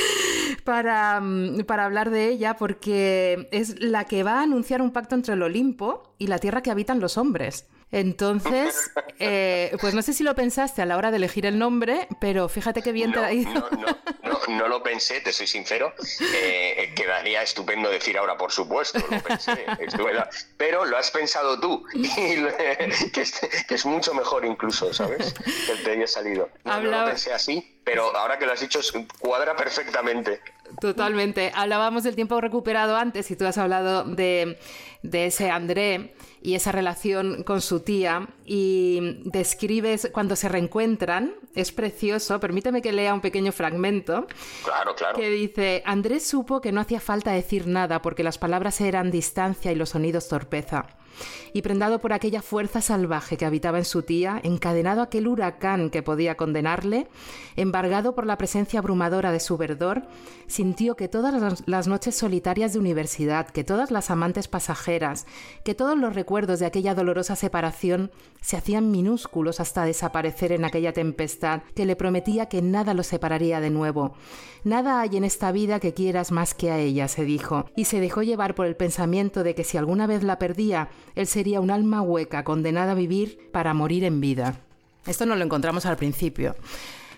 para, 0.65 1.21
mm, 1.21 1.65
para 1.65 1.87
hablar 1.87 2.11
de 2.11 2.29
ella 2.29 2.55
porque 2.57 3.49
es 3.51 3.81
la 3.81 4.05
que 4.05 4.23
va 4.23 4.41
a 4.41 4.43
anunciar 4.43 4.83
un 4.83 4.93
pacto 4.93 5.15
entre 5.15 5.35
el 5.35 5.43
Olimpo 5.43 6.15
y 6.19 6.27
la 6.27 6.39
tierra 6.39 6.63
que 6.63 6.71
habitan 6.71 7.01
los 7.01 7.17
hombres. 7.17 7.67
Entonces, 7.93 8.91
eh, 9.19 9.77
pues 9.81 9.93
no 9.95 10.01
sé 10.01 10.15
si 10.15 10.25
lo 10.25 10.35
pensaste 10.35 10.81
a 10.81 10.87
la 10.87 10.97
hora 10.97 11.11
de 11.11 11.19
elegir 11.19 11.45
el 11.45 11.59
nombre, 11.59 12.09
pero 12.21 12.49
fíjate 12.49 12.81
qué 12.81 12.91
bien 12.91 13.13
te 13.13 13.19
ha 13.19 13.33
ido. 13.33 13.69
No, 14.23 14.39
no, 14.49 14.69
lo 14.69 14.83
pensé, 14.83 15.21
te 15.21 15.31
soy 15.31 15.47
sincero. 15.47 15.93
Eh, 16.35 16.93
quedaría 16.97 17.43
estupendo 17.43 17.91
decir 17.91 18.17
ahora, 18.17 18.39
por 18.39 18.51
supuesto, 18.51 18.99
lo 18.99 19.23
pensé. 19.23 19.67
pero 20.57 20.87
lo 20.87 20.97
has 20.97 21.11
pensado 21.11 21.61
tú, 21.61 21.85
que, 21.93 23.23
es, 23.69 23.85
mucho 23.85 24.15
mejor 24.15 24.47
incluso, 24.47 24.93
¿sabes? 24.95 25.35
Que 25.35 25.77
te 25.85 25.91
haya 25.91 26.07
salido. 26.07 26.49
No, 26.65 26.81
lo 26.81 27.05
pensé 27.05 27.35
así, 27.35 27.79
pero 27.85 28.17
ahora 28.17 28.39
que 28.39 28.47
lo 28.47 28.53
has 28.53 28.61
dicho, 28.61 28.81
cuadra 29.19 29.55
perfectamente. 29.55 30.41
Totalmente. 30.81 31.53
Hablábamos 31.55 32.05
del 32.05 32.15
tiempo 32.15 32.41
recuperado 32.41 32.97
antes 32.97 33.31
y 33.31 33.37
tú 33.37 33.45
has 33.45 33.59
hablado 33.59 34.05
de, 34.05 34.59
de 35.03 35.27
ese 35.27 35.51
André 35.51 36.15
y 36.41 36.55
esa 36.55 36.73
relación 36.73 37.45
con 37.45 37.61
su 37.61 37.81
tía 37.81 38.29
y 38.45 39.21
describes 39.25 40.11
cuando 40.13 40.35
se 40.35 40.49
reencuentran, 40.49 41.35
es 41.55 41.71
precioso, 41.71 42.41
permíteme 42.41 42.83
que 42.83 42.93
lea 42.93 43.15
un 43.15 43.21
pequeño 43.21 43.53
fragmento. 43.53 44.27
Claro, 44.65 44.95
claro. 44.97 45.17
Que 45.17 45.31
dice, 45.31 45.83
Andrés 45.87 46.27
supo 46.27 46.61
que 46.61 46.73
no 46.73 46.81
hacía 46.81 47.01
falta 47.01 47.33
decir 47.33 47.67
nada 47.67 48.03
porque 48.03 48.25
las 48.25 48.39
palabras 48.39 48.81
eran 48.81 49.11
distancia 49.11 49.71
y 49.71 49.77
los 49.77 49.91
sonidos 49.91 50.29
torpeza 50.29 50.87
y 51.53 51.63
prendado 51.63 52.01
por 52.01 52.13
aquella 52.13 52.43
fuerza 52.43 52.81
salvaje 52.81 53.37
que 53.37 53.45
habitaba 53.45 53.79
en 53.79 53.85
su 53.85 54.03
tía, 54.03 54.41
encadenado 54.43 55.01
a 55.01 55.05
aquel 55.05 55.29
huracán 55.29 55.91
que 55.91 56.03
podía 56.03 56.37
condenarle, 56.37 57.09
embargado 57.57 58.15
por 58.15 58.27
la 58.27 58.39
presencia 58.39 58.79
abrumadora 58.79 59.33
de 59.33 59.41
su 59.41 59.57
verdor, 59.57 60.03
sintió 60.47 60.97
que 60.97 61.09
todas 61.09 61.63
las 61.67 61.89
noches 61.89 62.15
solitarias 62.15 62.73
de 62.73 62.79
universidad, 62.79 63.49
que 63.49 63.65
todas 63.65 63.91
las 63.91 64.11
amantes 64.11 64.49
pasajeras, 64.49 65.27
que 65.65 65.75
todos 65.75 65.99
los 65.99 66.15
recuerdos 66.15 66.61
de 66.61 66.67
aquella 66.67 66.95
dolorosa 66.95 67.37
separación 67.37 68.11
se 68.41 68.57
hacían 68.57 68.91
minúsculos 68.91 69.61
hasta 69.61 69.85
desaparecer 69.85 70.53
en 70.53 70.65
aquella 70.65 70.93
tempestad 70.93 71.63
que 71.75 71.87
le 71.87 71.97
prometía 71.97 72.47
que 72.47 72.63
nada 72.63 72.95
los 72.95 73.07
separaría 73.07 73.61
de 73.61 73.71
nuevo. 73.71 74.15
Nada 74.65 75.01
hay 75.01 75.17
en 75.17 75.25
esta 75.25 75.51
vida 75.51 75.81
que 75.81 75.93
quieras 75.93 76.31
más 76.31 76.55
que 76.55 76.71
a 76.71 76.79
ella, 76.79 77.09
se 77.09 77.25
dijo, 77.25 77.67
y 77.77 77.87
se 77.87 78.01
dejó 78.01 78.23
llevar 78.23 78.55
por 78.55 78.67
el 78.67 78.77
pensamiento 78.77 79.43
de 79.43 79.57
que 79.57 79.65
si 79.65 79.77
alguna 79.77 80.07
vez 80.07 80.23
la 80.23 80.39
perdía, 80.39 80.89
él 81.17 81.27
sería 81.27 81.61
un 81.61 81.73
alma 81.73 82.01
hueca 82.01 82.45
condenada 82.45 82.93
a 82.93 82.97
vivir 82.97 83.51
para 83.53 83.75
morir 83.75 84.05
en 84.05 84.21
vida. 84.21 84.61
Esto 85.05 85.27
no 85.27 85.35
lo 85.35 85.45
encontramos 85.45 85.85
al 85.85 85.97
principio 85.97 86.55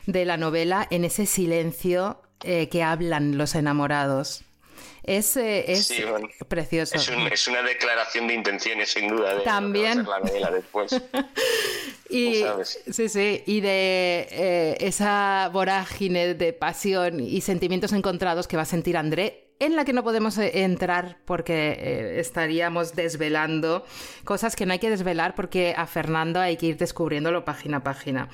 de 0.06 0.24
la 0.24 0.36
novela, 0.36 0.86
en 0.90 1.04
ese 1.04 1.26
silencio 1.26 2.22
eh, 2.42 2.68
que 2.68 2.82
hablan 2.82 3.36
los 3.36 3.54
enamorados. 3.54 4.44
Es, 5.02 5.36
eh, 5.36 5.64
es 5.70 5.92
precioso. 6.48 6.96
Es, 6.96 7.48
una 7.48 7.62
declaración 7.62 8.26
de 8.26 8.34
intenciones, 8.34 8.90
sin 8.90 9.08
duda. 9.08 9.34
De, 9.34 9.44
También. 9.44 10.04
la 10.04 10.20
novela 10.20 10.50
después. 10.50 10.92
y, 12.10 12.44
sí, 12.64 13.08
sí, 13.08 13.42
y 13.46 13.60
de 13.60 14.28
eh, 14.30 14.76
esa 14.80 15.50
vorágine 15.52 16.34
de 16.34 16.52
pasión 16.52 17.20
y 17.20 17.40
sentimientos 17.40 17.92
encontrados 17.92 18.48
que 18.48 18.56
va 18.56 18.62
a 18.62 18.66
sentir 18.66 18.96
André 18.96 19.44
en 19.60 19.76
la 19.76 19.84
que 19.84 19.92
no 19.92 20.02
podemos 20.02 20.36
eh, 20.38 20.64
entrar 20.64 21.18
porque 21.24 21.72
eh, 21.78 22.20
estaríamos 22.20 22.94
desvelando 22.94 23.84
cosas 24.24 24.56
que 24.56 24.66
no 24.66 24.72
hay 24.72 24.78
que 24.78 24.90
desvelar 24.90 25.34
porque 25.34 25.74
a 25.76 25.86
Fernando 25.86 26.40
hay 26.40 26.56
que 26.56 26.66
ir 26.66 26.76
descubriéndolo 26.76 27.44
página 27.44 27.78
a 27.78 27.84
página. 27.84 28.28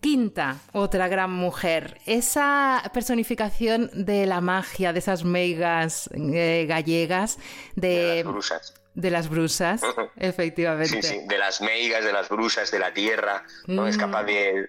Quinta, 0.00 0.58
otra 0.72 1.08
gran 1.08 1.32
mujer. 1.32 1.98
Esa 2.06 2.82
personificación 2.94 3.90
de 3.92 4.26
la 4.26 4.40
magia, 4.40 4.92
de 4.92 4.98
esas 4.98 5.24
meigas 5.24 6.08
eh, 6.14 6.66
gallegas, 6.68 7.38
de, 7.76 8.22
las 8.22 8.32
brusas. 8.32 8.74
De 8.94 9.10
las 9.10 9.28
brusas, 9.28 9.82
efectivamente. 10.16 11.02
Sí, 11.02 11.20
sí, 11.20 11.20
de 11.26 11.38
las 11.38 11.60
meigas, 11.60 12.04
de 12.04 12.12
las 12.12 12.28
brusas, 12.28 12.70
de 12.70 12.78
la 12.78 12.92
tierra, 12.92 13.44
¿no? 13.66 13.86
Es 13.86 13.96
capaz 13.96 14.24
de, 14.24 14.68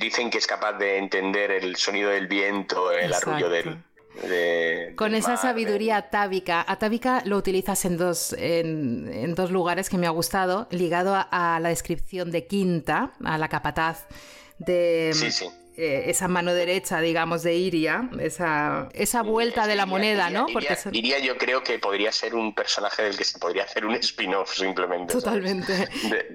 Dicen 0.00 0.30
que 0.30 0.38
es 0.38 0.46
capaz 0.46 0.72
de 0.74 0.96
entender 0.96 1.50
el 1.50 1.76
sonido 1.76 2.10
del 2.10 2.28
viento, 2.28 2.90
el 2.92 3.12
arrullo 3.12 3.50
del... 3.50 3.82
Con 4.96 5.14
esa 5.14 5.36
sabiduría 5.36 5.96
atávica. 5.96 6.64
Atávica 6.66 7.22
lo 7.24 7.36
utilizas 7.36 7.84
en 7.84 7.96
dos, 7.96 8.34
en, 8.38 9.34
dos 9.34 9.50
lugares 9.50 9.88
que 9.90 9.98
me 9.98 10.06
ha 10.06 10.10
gustado, 10.10 10.68
ligado 10.70 11.14
a, 11.16 11.58
la 11.60 11.68
descripción 11.68 12.30
de 12.30 12.46
Quinta, 12.46 13.12
a 13.24 13.38
la 13.38 13.48
capataz 13.48 14.06
de, 14.58 15.10
sí, 15.14 15.30
sí. 15.30 15.46
Eh, 15.76 16.08
esa 16.08 16.28
mano 16.28 16.54
derecha, 16.54 17.00
digamos, 17.00 17.42
de 17.42 17.56
Iria, 17.56 18.08
esa, 18.20 18.88
esa 18.92 19.22
vuelta 19.22 19.66
de 19.66 19.74
la 19.74 19.86
moneda, 19.86 20.30
¿no? 20.30 20.46
Porque 20.52 20.76
Iria, 20.92 21.18
yo 21.18 21.36
creo 21.36 21.64
que 21.64 21.80
podría 21.80 22.12
ser 22.12 22.36
un 22.36 22.54
personaje 22.54 23.02
del 23.02 23.16
que 23.16 23.24
se 23.24 23.40
podría 23.40 23.64
hacer 23.64 23.84
un 23.84 23.96
spin-off 23.96 24.54
simplemente. 24.54 25.12
Totalmente. 25.12 25.88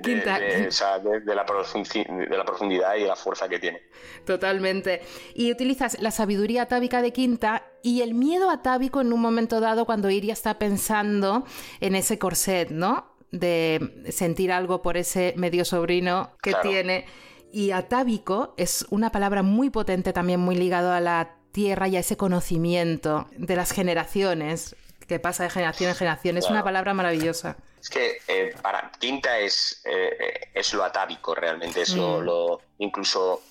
De, 0.03 1.35
la 1.35 1.45
profundidad 1.45 2.95
y 2.95 3.05
la 3.05 3.15
fuerza 3.15 3.47
que 3.47 3.59
tiene. 3.59 3.81
Totalmente. 4.25 5.03
Y 5.33 5.53
utilizas 5.53 6.01
la 6.01 6.11
sabiduría 6.11 6.63
atávica 6.63 7.01
de 7.01 7.13
Quinta 7.13 7.65
y 7.81 8.01
el 8.01 8.15
miedo 8.15 8.49
atávico 8.49 8.99
en 8.99 9.13
un 9.13 9.21
momento 9.21 9.61
dado 9.61 9.85
cuando 9.85 10.09
Iria 10.09 10.33
está 10.33 10.59
pensando 10.59 11.45
en 11.79 11.95
ese 11.95 12.19
corset, 12.19 12.71
¿no? 12.71 13.15
De 13.31 14.03
sentir 14.09 14.51
algo 14.51 14.81
por 14.81 14.97
ese 14.97 15.33
medio 15.37 15.63
sobrino 15.63 16.33
que 16.41 16.55
tiene 16.61 17.05
y 17.51 17.71
atávico 17.71 18.53
es 18.57 18.85
una 18.89 19.11
palabra 19.11 19.43
muy 19.43 19.69
potente, 19.69 20.13
también 20.13 20.39
muy 20.39 20.55
ligado 20.55 20.91
a 20.91 20.99
la 20.99 21.35
tierra 21.51 21.87
y 21.87 21.97
a 21.97 21.99
ese 21.99 22.17
conocimiento 22.17 23.27
de 23.31 23.55
las 23.55 23.71
generaciones, 23.71 24.75
que 25.07 25.19
pasa 25.19 25.43
de 25.43 25.49
generación 25.49 25.89
en 25.89 25.95
generación. 25.95 26.37
Es 26.37 26.49
una 26.49 26.63
palabra 26.63 26.93
maravillosa. 26.93 27.57
Es 27.81 27.89
que 27.89 28.21
eh, 28.27 28.53
para 28.61 28.91
Quinta 28.99 29.39
es, 29.39 29.81
eh, 29.85 30.51
es 30.53 30.73
lo 30.73 30.83
atávico 30.83 31.33
realmente, 31.33 31.81
es 31.81 31.95
lo, 31.95 32.57
mm. 32.57 32.83
incluso 32.83 33.41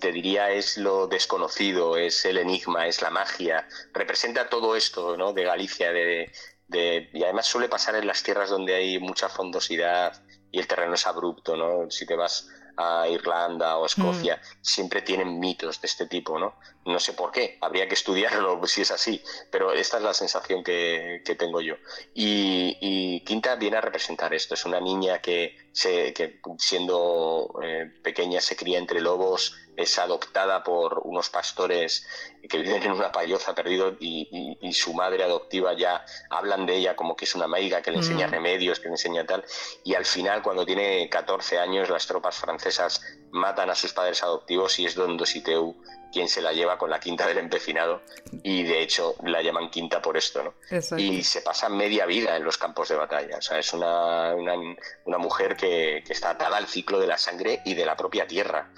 te 0.00 0.10
diría 0.10 0.50
es 0.50 0.78
lo 0.78 1.06
desconocido, 1.06 1.96
es 1.96 2.24
el 2.24 2.38
enigma, 2.38 2.86
es 2.86 3.02
la 3.02 3.10
magia, 3.10 3.68
representa 3.92 4.48
todo 4.48 4.74
esto 4.74 5.16
¿no? 5.16 5.32
de 5.32 5.44
Galicia, 5.44 5.92
de, 5.92 6.32
de, 6.66 7.10
y 7.12 7.22
además 7.22 7.46
suele 7.46 7.68
pasar 7.68 7.94
en 7.94 8.06
las 8.06 8.22
tierras 8.22 8.50
donde 8.50 8.74
hay 8.74 8.98
mucha 8.98 9.28
fondosidad 9.28 10.20
y 10.50 10.58
el 10.58 10.66
terreno 10.66 10.94
es 10.94 11.06
abrupto, 11.06 11.56
¿no? 11.56 11.90
Si 11.90 12.06
te 12.06 12.16
vas 12.16 12.48
a 12.76 13.08
Irlanda 13.08 13.78
o 13.78 13.86
Escocia, 13.86 14.36
mm. 14.36 14.58
siempre 14.60 15.02
tienen 15.02 15.38
mitos 15.38 15.80
de 15.80 15.86
este 15.86 16.06
tipo, 16.06 16.38
¿no? 16.38 16.54
No 16.84 17.00
sé 17.00 17.14
por 17.14 17.32
qué, 17.32 17.58
habría 17.60 17.88
que 17.88 17.94
estudiarlo 17.94 18.60
si 18.66 18.82
es 18.82 18.90
así, 18.90 19.22
pero 19.50 19.72
esta 19.72 19.96
es 19.96 20.02
la 20.02 20.14
sensación 20.14 20.62
que, 20.62 21.22
tengo 21.38 21.60
yo. 21.60 21.74
Y, 22.14 23.20
Quinta 23.26 23.56
viene 23.56 23.78
a 23.78 23.80
representar 23.80 24.32
esto, 24.34 24.54
es 24.54 24.64
una 24.64 24.80
niña 24.80 25.20
que, 25.20 25.65
se, 25.76 26.14
que 26.14 26.40
siendo 26.58 27.50
eh, 27.62 27.92
pequeña 28.02 28.40
se 28.40 28.56
cría 28.56 28.78
entre 28.78 29.02
lobos, 29.02 29.54
es 29.76 29.98
adoptada 29.98 30.64
por 30.64 31.02
unos 31.04 31.28
pastores 31.28 32.06
que 32.48 32.56
viven 32.56 32.82
en 32.84 32.92
una 32.92 33.12
payoza 33.12 33.54
perdido 33.54 33.94
y, 34.00 34.56
su 34.72 34.94
madre 34.94 35.22
adoptiva 35.22 35.74
ya 35.74 36.02
hablan 36.30 36.64
de 36.64 36.76
ella 36.76 36.96
como 36.96 37.14
que 37.14 37.26
es 37.26 37.34
una 37.34 37.46
maiga 37.46 37.82
que 37.82 37.90
le 37.90 37.98
enseña 37.98 38.26
mm. 38.26 38.30
remedios, 38.30 38.80
que 38.80 38.86
le 38.86 38.94
enseña 38.94 39.26
tal, 39.26 39.44
y 39.84 39.94
al 39.94 40.06
final 40.06 40.42
cuando 40.42 40.64
tiene 40.64 41.10
14 41.10 41.58
años 41.58 41.90
las 41.90 42.06
tropas 42.06 42.36
francesas 42.36 43.02
matan 43.30 43.68
a 43.68 43.74
sus 43.74 43.92
padres 43.92 44.22
adoptivos 44.22 44.78
y 44.78 44.86
es 44.86 44.94
Don 44.94 45.18
Dositeu 45.18 45.76
quien 46.16 46.30
se 46.30 46.40
la 46.40 46.50
lleva 46.50 46.78
con 46.78 46.88
la 46.88 46.98
quinta 46.98 47.26
del 47.26 47.36
empecinado 47.36 48.00
y 48.42 48.62
de 48.62 48.80
hecho 48.80 49.16
la 49.24 49.42
llaman 49.42 49.68
quinta 49.68 50.00
por 50.00 50.16
esto, 50.16 50.42
¿no? 50.42 50.54
Y 50.96 51.22
se 51.22 51.42
pasa 51.42 51.68
media 51.68 52.06
vida 52.06 52.34
en 52.38 52.42
los 52.42 52.56
campos 52.56 52.88
de 52.88 52.96
batalla, 52.96 53.36
o 53.36 53.42
sea, 53.42 53.58
es 53.58 53.70
una, 53.74 54.34
una, 54.34 55.18
mujer 55.18 55.56
que, 55.56 56.02
que, 56.06 56.14
está 56.14 56.30
atada 56.30 56.56
al 56.56 56.68
ciclo 56.68 56.98
de 56.98 57.06
la 57.06 57.18
sangre 57.18 57.60
y 57.66 57.74
de 57.74 57.84
la 57.84 57.98
propia 57.98 58.26
tierra 58.26 58.70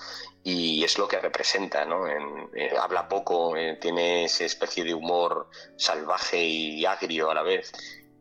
y 0.43 0.83
es 0.83 0.99
lo 0.99 1.07
que 1.07 1.21
representa, 1.21 1.85
¿no? 1.85 2.09
Eh, 2.09 2.77
habla 2.77 3.09
poco, 3.09 3.57
eh, 3.57 3.79
tiene 3.81 4.25
esa 4.25 4.45
especie 4.45 4.83
de 4.83 4.95
humor 4.95 5.49
salvaje 5.77 6.43
y 6.45 6.85
agrio 6.87 7.31
a 7.31 7.35
la 7.35 7.43
vez 7.45 7.71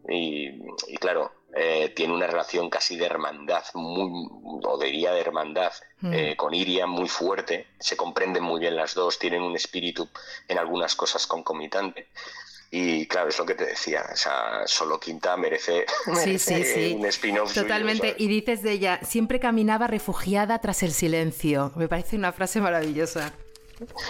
y, 0.07 0.59
claro, 0.99 1.31
eh, 1.55 1.91
tiene 1.95 2.13
una 2.13 2.27
relación 2.27 2.69
casi 2.69 2.97
de 2.97 3.05
hermandad, 3.05 3.63
muy, 3.73 4.29
o 4.63 4.77
diría 4.77 5.11
de 5.11 5.21
hermandad, 5.21 5.73
mm. 6.01 6.35
con 6.35 6.53
Iria 6.53 6.87
muy 6.87 7.07
fuerte, 7.07 7.67
se 7.79 7.97
comprenden 7.97 8.43
muy 8.43 8.59
bien 8.59 8.75
las 8.75 8.93
dos, 8.93 9.19
tienen 9.19 9.41
un 9.41 9.55
espíritu 9.55 10.07
en 10.47 10.57
algunas 10.57 10.95
cosas 10.95 11.27
concomitante. 11.27 12.07
Y 12.69 13.07
claro, 13.07 13.29
es 13.29 13.39
lo 13.39 13.45
que 13.45 13.55
te 13.55 13.65
decía, 13.65 14.05
o 14.11 14.15
sea, 14.15 14.63
solo 14.65 14.99
Quinta 14.99 15.37
merece, 15.37 15.85
un 16.05 17.05
spin-off. 17.05 17.53
Totalmente. 17.53 18.15
y 18.17 18.27
dices 18.27 18.61
de 18.61 18.73
ella, 18.73 18.99
siempre 19.03 19.39
caminaba 19.39 19.87
refugiada 19.87 20.59
tras 20.59 20.83
el 20.83 20.91
silencio. 20.91 21.71
Me 21.75 21.87
parece 21.87 22.17
una 22.17 22.33
frase 22.33 22.59
maravillosa. 22.59 23.33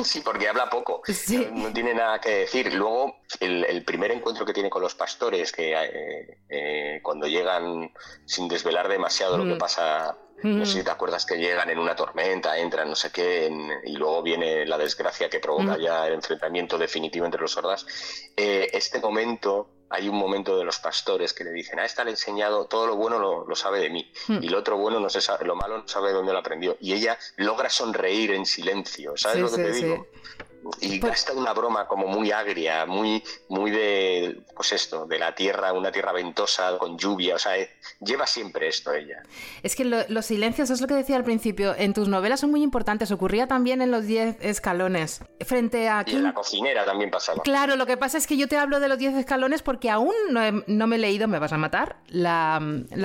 Sí, 0.03 0.21
porque 0.21 0.47
habla 0.47 0.69
poco, 0.69 1.01
no, 1.51 1.73
tiene 1.73 1.93
nada 1.93 2.19
que 2.19 2.29
decir. 2.29 2.73
Luego, 2.73 3.17
el, 3.39 3.83
primer 3.83 4.11
encuentro 4.11 4.45
que 4.45 4.53
tiene 4.53 4.69
con 4.69 4.81
los 4.81 4.95
pastores, 4.95 5.51
que 5.51 5.73
eh, 5.73 6.37
eh, 6.49 6.99
cuando 7.03 7.27
llegan, 7.27 7.91
sin 8.25 8.47
desvelar 8.47 8.87
demasiado 8.87 9.37
lo 9.37 9.43
que 9.43 9.55
mm. 9.55 9.57
pasa 9.57 10.17
no 10.43 10.65
sé 10.65 10.79
si 10.79 10.83
te 10.83 10.91
acuerdas 10.91 11.25
que 11.25 11.37
llegan 11.37 11.69
en 11.69 11.79
una 11.79 11.95
tormenta, 11.95 12.57
entran 12.57 12.89
no 12.89 12.95
sé 12.95 13.11
qué, 13.11 13.51
y 13.85 13.93
luego 13.93 14.21
viene 14.21 14.65
la 14.65 14.77
desgracia 14.77 15.29
que 15.29 15.39
provoca 15.39 15.77
ya 15.77 16.05
el 16.05 16.13
enfrentamiento 16.13 16.77
definitivo 16.77 17.25
entre 17.25 17.41
los 17.41 17.51
sordas. 17.51 17.85
Eh, 18.35 18.69
este 18.71 18.99
momento, 18.99 19.69
hay 19.89 20.09
un 20.09 20.17
momento 20.17 20.57
de 20.57 20.65
los 20.65 20.79
pastores 20.79 21.33
que 21.33 21.43
le 21.43 21.51
dicen, 21.51 21.79
a 21.79 21.85
esta 21.85 22.03
le 22.03 22.11
he 22.11 22.13
enseñado, 22.13 22.65
todo 22.65 22.87
lo 22.87 22.95
bueno 22.95 23.19
lo, 23.19 23.55
sabe 23.55 23.79
de 23.79 23.89
mí, 23.89 24.11
y 24.27 24.49
lo 24.49 24.59
otro 24.59 24.77
bueno 24.77 24.99
no 24.99 25.09
se 25.09 25.21
sabe, 25.21 25.45
lo 25.45 25.55
malo 25.55 25.77
no 25.77 25.87
sabe 25.87 26.09
de 26.09 26.13
dónde 26.13 26.33
lo 26.33 26.39
aprendió. 26.39 26.77
Y 26.79 26.93
ella 26.93 27.17
logra 27.37 27.69
sonreír 27.69 28.31
en 28.31 28.45
silencio, 28.45 29.15
¿sabes 29.15 29.39
lo 29.39 29.49
que 29.49 29.63
te 29.63 29.71
digo? 29.71 30.07
Y 30.81 30.99
pues 30.99 31.11
gasta 31.11 31.33
una 31.33 31.53
broma 31.53 31.87
como 31.87 32.07
muy 32.07 32.31
agria, 32.31 32.85
muy, 32.85 33.23
muy 33.49 33.71
de, 33.71 34.41
pues 34.55 34.71
esto, 34.71 35.05
de 35.05 35.19
la 35.19 35.33
tierra, 35.33 35.73
una 35.73 35.91
tierra 35.91 36.11
ventosa, 36.11 36.77
con 36.77 36.97
lluvia, 36.97 37.35
o 37.35 37.39
sea, 37.39 37.57
eh, 37.57 37.69
lleva 38.01 38.27
siempre 38.27 38.67
esto 38.67 38.93
ella. 38.93 39.23
Es 39.63 39.75
que 39.75 39.85
los 39.85 40.25
silencios, 40.25 40.69
es 40.69 40.81
lo 40.81 40.87
que 40.87 40.93
decía 40.93 41.15
al 41.15 41.23
principio, 41.23 41.75
en 41.75 41.93
tus 41.93 42.07
novelas 42.07 42.39
son 42.39 42.51
muy 42.51 42.63
importantes, 42.63 43.11
ocurría 43.11 43.47
también 43.47 43.81
en 43.81 43.91
los 43.91 44.05
diez 44.05 44.37
escalones. 44.41 45.21
Frente 45.45 45.89
a... 45.89 46.03
Y 46.05 46.15
en 46.15 46.23
la 46.23 46.33
cocinera 46.33 46.85
también 46.85 47.11
pasaba. 47.11 47.43
Claro, 47.43 47.75
lo 47.75 47.85
que 47.85 47.97
pasa 47.97 48.17
es 48.17 48.27
que 48.27 48.37
yo 48.37 48.47
te 48.47 48.57
hablo 48.57 48.79
de 48.79 48.87
los 48.87 48.97
diez 48.97 49.15
escalones 49.15 49.61
porque 49.61 49.89
aún 49.89 50.13
no, 50.67 50.87
me 50.87 50.95
he 50.95 50.99
leído, 50.99 51.27
me 51.27 51.39
vas 51.39 51.53
a 51.53 51.57
matar, 51.57 51.97
la, 52.07 52.59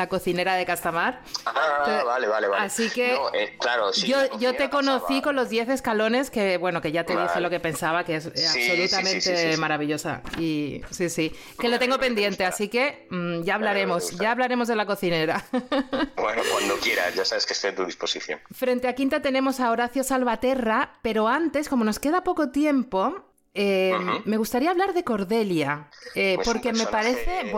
cocinera 0.08 0.54
de 0.54 0.66
Castamar. 0.66 1.22
Ah, 1.46 2.02
vale, 2.04 2.26
vale, 2.26 2.48
vale. 2.48 2.64
Así 2.64 2.90
que... 2.90 3.14
Eh, 3.34 3.56
claro, 3.58 3.92
yo, 3.92 4.38
yo 4.38 4.54
te 4.56 4.68
conocí 4.70 5.22
con 5.22 5.36
los 5.36 5.48
diez 5.48 5.68
escalones, 5.68 6.30
que 6.30 6.58
bueno, 6.58 6.80
que 6.80 6.92
ya 6.92 7.04
te 7.04 7.16
dije 7.16 7.41
lo 7.42 7.50
que 7.50 7.60
pensaba, 7.60 8.04
que 8.04 8.16
es 8.16 8.26
absolutamente 8.26 9.56
maravillosa. 9.56 10.22
Y 10.38 10.82
sí, 10.90 11.08
sí, 11.08 11.32
que 11.58 11.68
lo 11.68 11.78
tengo 11.78 11.98
pendiente, 11.98 12.44
así 12.44 12.68
que 12.68 13.06
mm, 13.10 13.42
ya 13.42 13.56
hablaremos, 13.56 14.10
ya 14.18 14.30
hablaremos 14.32 14.68
de 14.68 14.76
la 14.76 14.86
cocinera. 14.86 15.44
Bueno, 16.16 16.42
cuando 16.50 16.76
quieras, 16.76 17.14
ya 17.14 17.24
sabes 17.24 17.46
que 17.46 17.52
estoy 17.52 17.70
a 17.70 17.74
tu 17.74 17.84
disposición. 17.84 18.38
Frente 18.52 18.86
a 18.88 18.94
Quinta 18.94 19.20
tenemos 19.20 19.60
a 19.60 19.70
Horacio 19.70 20.04
Salvaterra, 20.04 20.98
pero 21.02 21.26
antes, 21.26 21.68
como 21.68 21.84
nos 21.84 21.98
queda 21.98 22.22
poco 22.22 22.50
tiempo, 22.50 23.32
eh, 23.54 23.92
me 24.24 24.36
gustaría 24.36 24.70
hablar 24.70 24.94
de 24.94 25.04
Cordelia, 25.04 25.88
eh, 26.14 26.36
pues 26.36 26.48
porque 26.48 26.72
me 26.72 26.86
parece 26.86 27.52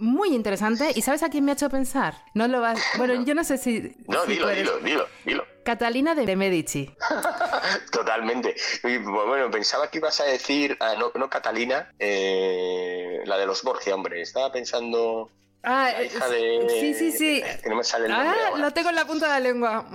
muy 0.00 0.34
interesante. 0.34 0.90
¿Y 0.94 1.02
sabes 1.02 1.22
a 1.22 1.28
quién 1.28 1.44
me 1.44 1.52
ha 1.52 1.54
hecho 1.54 1.70
pensar? 1.70 2.14
No 2.34 2.48
lo 2.48 2.60
vas. 2.60 2.80
Bueno, 2.98 3.24
yo 3.24 3.34
no 3.34 3.44
sé 3.44 3.56
si. 3.56 3.94
No, 4.08 4.26
dilo, 4.26 4.48
dilo, 4.48 4.78
dilo, 4.80 5.06
dilo. 5.24 5.44
Catalina 5.64 6.14
de 6.14 6.36
Medici. 6.36 6.90
Totalmente. 7.92 8.56
bueno, 8.82 9.50
pensaba 9.50 9.88
que 9.90 9.98
ibas 9.98 10.20
a 10.20 10.24
decir, 10.24 10.76
ah, 10.80 10.94
no, 11.14 11.30
Catalina, 11.30 11.92
eh, 11.98 13.20
la 13.24 13.38
de 13.38 13.46
los 13.46 13.62
Borgia, 13.62 13.94
hombre. 13.94 14.20
Estaba 14.20 14.50
pensando. 14.52 15.30
Ah, 15.62 15.92
hija 16.02 16.28
de... 16.28 16.66
sí, 16.80 16.94
sí, 16.94 17.12
sí. 17.12 17.42
Que 17.62 17.68
no 17.68 17.76
me 17.76 17.84
sale 17.84 18.06
el 18.06 18.12
nombre 18.12 18.30
ah, 18.30 18.56
lo 18.56 18.70
tengo 18.70 18.88
en 18.88 18.94
la 18.94 19.04
punta 19.04 19.26
de 19.26 19.32
la 19.32 19.40
lengua. 19.40 19.86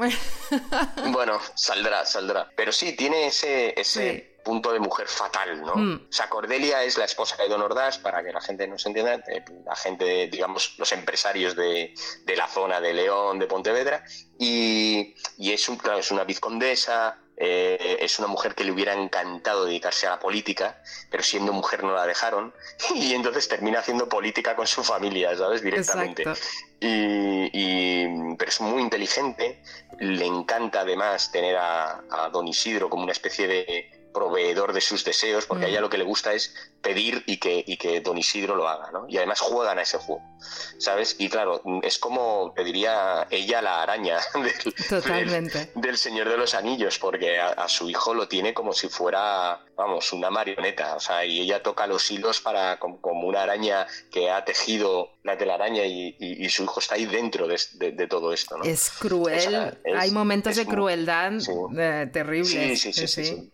bueno, 1.12 1.40
saldrá, 1.56 2.06
saldrá. 2.06 2.50
Pero 2.56 2.72
sí, 2.72 2.96
tiene 2.96 3.28
ese, 3.28 3.80
ese 3.80 4.35
punto 4.46 4.72
de 4.72 4.80
mujer 4.80 5.08
fatal, 5.08 5.60
¿no? 5.62 5.76
Mm. 5.76 6.06
O 6.08 6.14
sea, 6.14 6.30
Cordelia 6.30 6.84
es 6.84 6.98
la 6.98 7.06
esposa 7.06 7.36
de 7.36 7.50
Don 7.50 7.62
Ordaz, 7.64 7.98
para 7.98 8.24
que 8.24 8.32
la 8.32 8.40
gente 8.40 8.68
no 8.68 8.78
se 8.78 8.90
entienda, 8.90 9.16
eh, 9.28 9.44
la 9.66 9.76
gente, 9.76 10.28
digamos, 10.28 10.76
los 10.78 10.92
empresarios 10.92 11.56
de, 11.56 11.94
la 12.38 12.48
zona 12.48 12.80
de 12.80 12.94
León, 12.94 13.40
de 13.40 13.48
Pontevedra, 13.48 14.06
y, 14.38 15.16
es, 15.40 15.68
un, 15.68 15.82
es 15.98 16.12
una 16.12 16.24
vizcondesa, 16.24 17.18
eh, 17.38 17.98
es 18.00 18.20
una 18.20 18.28
mujer 18.28 18.54
que 18.54 18.64
le 18.64 18.72
hubiera 18.72 18.94
encantado 18.94 19.66
dedicarse 19.66 20.06
a 20.06 20.12
la 20.12 20.20
política, 20.20 20.80
pero 21.10 21.24
siendo 21.24 21.52
mujer 21.52 21.84
no 21.84 21.94
la 21.94 22.06
dejaron, 22.06 22.54
y 22.96 23.16
entonces 23.16 23.48
termina 23.48 23.80
haciendo 23.80 24.08
política 24.08 24.56
con 24.56 24.68
su 24.68 24.84
familia, 24.84 25.36
¿sabes? 25.36 25.64
Directamente. 25.64 26.24
Y, 26.80 28.36
pero 28.36 28.52
es 28.52 28.62
muy 28.62 28.84
inteligente, 28.84 29.60
le 29.98 30.26
encanta 30.28 30.82
además 30.82 31.32
tener 31.32 31.58
a 31.58 32.30
Don 32.32 32.48
Isidro 32.48 32.92
como 32.92 33.04
una 33.04 33.12
especie 33.12 33.48
de 33.48 34.05
proveedor 34.16 34.72
de 34.72 34.80
sus 34.80 35.04
deseos, 35.04 35.46
porque 35.46 35.66
a 35.66 35.68
ella 35.68 35.80
mm. 35.80 35.84
lo 35.84 35.90
que 35.90 35.98
le 35.98 36.06
gusta 36.06 36.32
es 36.34 36.56
pedir 36.82 37.22
y 37.28 37.38
que, 37.38 37.64
y 37.68 37.76
que 37.76 38.00
Don 38.00 38.18
Isidro 38.18 38.56
lo 38.56 38.70
haga, 38.70 38.90
¿no? 38.92 39.06
Y 39.10 39.18
además 39.18 39.42
juegan 39.42 39.78
a 39.78 39.82
ese 39.82 39.98
juego, 39.98 40.24
¿sabes? 40.78 41.18
Y 41.20 41.28
claro, 41.28 41.62
es 41.84 42.00
como, 42.00 42.54
te 42.56 42.64
diría, 42.64 43.28
ella 43.30 43.62
la 43.62 43.84
araña 43.84 44.20
del, 44.34 44.74
Totalmente. 44.88 45.72
del, 45.76 45.98
Señor 45.98 46.30
de 46.30 46.38
los 46.38 46.54
Anillos, 46.54 46.98
porque 46.98 47.40
a, 47.40 47.68
su 47.68 47.90
hijo 47.90 48.14
lo 48.14 48.30
tiene 48.30 48.54
como 48.54 48.72
si 48.72 48.88
fuera, 48.88 49.60
vamos, 49.76 50.14
una 50.14 50.30
marioneta, 50.30 50.96
o 50.96 51.00
sea, 51.02 51.26
y 51.26 51.42
ella 51.42 51.62
toca 51.62 51.86
los 51.86 52.10
hilos 52.10 52.40
para 52.40 52.80
como, 52.80 53.28
una 53.28 53.44
araña 53.44 53.86
que 54.12 54.32
ha 54.32 54.46
tejido 54.46 55.10
la 55.24 55.38
telaraña 55.38 55.84
y, 55.84 56.16
y, 56.20 56.48
su 56.50 56.64
hijo 56.64 56.80
está 56.80 56.96
ahí 56.96 57.06
dentro 57.06 57.48
de, 57.48 57.58
de, 57.74 58.08
todo 58.08 58.32
esto, 58.32 58.58
¿no? 58.58 58.64
Es 58.64 58.92
cruel, 58.92 59.78
hay 59.98 60.12
momentos 60.12 60.56
de 60.56 60.66
crueldad 60.66 61.34
eh, 61.78 62.08
terribles. 62.14 62.80
sí, 62.80 62.94
sí, 62.94 63.08
sí, 63.08 63.08
sí 63.08 63.52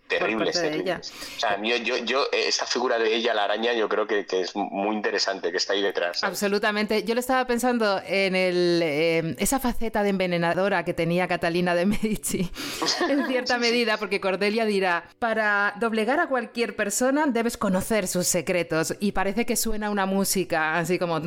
terribles, 0.60 1.12
O 1.38 1.40
sea, 1.40 1.62
yo, 1.62 1.76
yo, 1.78 1.98
yo, 1.98 2.26
esta 2.32 2.66
figura 2.66 2.98
de 3.00 3.16
ella, 3.16 3.34
la 3.34 3.46
araña, 3.46 3.74
yo 3.74 3.88
creo 3.90 4.08
que, 4.08 4.26
que 4.26 4.42
es 4.42 4.56
muy 4.56 4.96
interesante, 4.96 5.52
que 5.52 5.58
está 5.58 5.74
ahí 5.74 5.82
detrás. 5.82 6.24
Absolutamente. 6.24 7.04
Yo 7.04 7.14
le 7.14 7.20
estaba 7.20 7.46
pensando 7.46 8.02
en 8.06 8.36
el, 8.36 8.82
em, 8.84 9.36
esa 9.40 9.60
faceta 9.60 10.04
de 10.04 10.10
envenenadora 10.10 10.84
que 10.86 10.94
tenía 10.94 11.28
Catalina 11.28 11.76
de 11.76 11.86
Medici, 11.86 12.50
en 13.10 13.28
cierta 13.28 13.58
medida, 13.58 13.98
porque 13.98 14.20
Cordelia 14.20 14.66
dirá, 14.66 15.10
para 15.20 15.74
doblegar 15.80 16.20
a 16.20 16.28
cualquier 16.28 16.76
persona 16.76 17.26
debes 17.28 17.58
conocer 17.58 18.08
sus 18.08 18.28
secretos. 18.28 18.96
Y 19.00 19.12
parece 19.12 19.46
que 19.46 19.56
suena 19.56 19.90
una 19.90 20.06
música 20.06 20.78
así 20.78 21.00
como... 21.00 21.20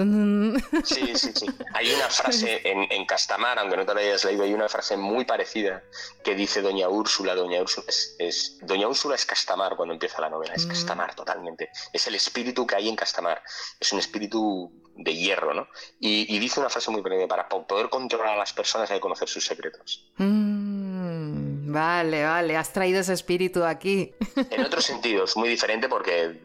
Sí, 0.85 1.13
sí, 1.15 1.31
sí. 1.35 1.47
Hay 1.73 1.93
una 1.93 2.09
frase 2.09 2.61
en, 2.65 2.87
en 2.91 3.07
Castamar, 3.07 3.59
aunque 3.59 3.77
no 3.77 3.87
te 3.87 3.95
la 3.95 4.01
hayas 4.01 4.25
leído, 4.25 4.45
hay 4.45 4.53
una 4.53 4.69
frase 4.69 4.97
muy 4.97 5.25
parecida 5.25 5.83
que 6.23 6.35
dice 6.35 6.63
Doña 6.63 6.89
Úrsula. 6.89 7.35
Doña 7.35 7.61
Úrsula 7.61 7.87
es, 7.89 8.17
es 8.19 8.59
Doña 8.63 8.89
Úrsula 8.89 9.14
es 9.15 9.27
Castamar 9.27 9.77
cuando 9.77 9.95
empieza 9.95 10.21
la 10.21 10.31
novela, 10.31 10.55
es 10.55 10.67
mm. 10.67 10.69
Castamar 10.69 11.15
totalmente. 11.15 11.71
Es 11.93 12.07
el 12.07 12.15
espíritu 12.15 12.67
que 12.67 12.77
hay 12.77 12.89
en 12.89 12.97
Castamar. 12.97 13.43
Es 13.81 13.93
un 13.93 13.99
espíritu 13.99 14.73
de 14.97 15.15
hierro, 15.15 15.55
¿no? 15.55 15.69
Y, 15.99 16.39
dice 16.39 16.61
una 16.61 16.71
frase 16.71 16.91
muy 16.91 17.01
breve, 17.01 17.27
para 17.27 17.49
poder 17.49 17.89
controlar 17.89 18.35
a 18.35 18.37
las 18.37 18.53
personas 18.53 18.91
hay 18.91 18.99
que 18.99 19.01
conocer 19.01 19.29
sus 19.29 19.45
secretos. 19.45 20.13
Mm, 20.19 21.73
vale, 21.73 22.25
vale, 22.25 22.57
has 22.57 22.73
traído 22.73 23.01
ese 23.01 23.13
espíritu 23.13 23.65
aquí. 23.65 24.15
En 24.51 24.65
otros 24.65 24.85
sentidos, 24.85 25.37
muy 25.37 25.49
diferente 25.49 25.89
porque 25.89 26.41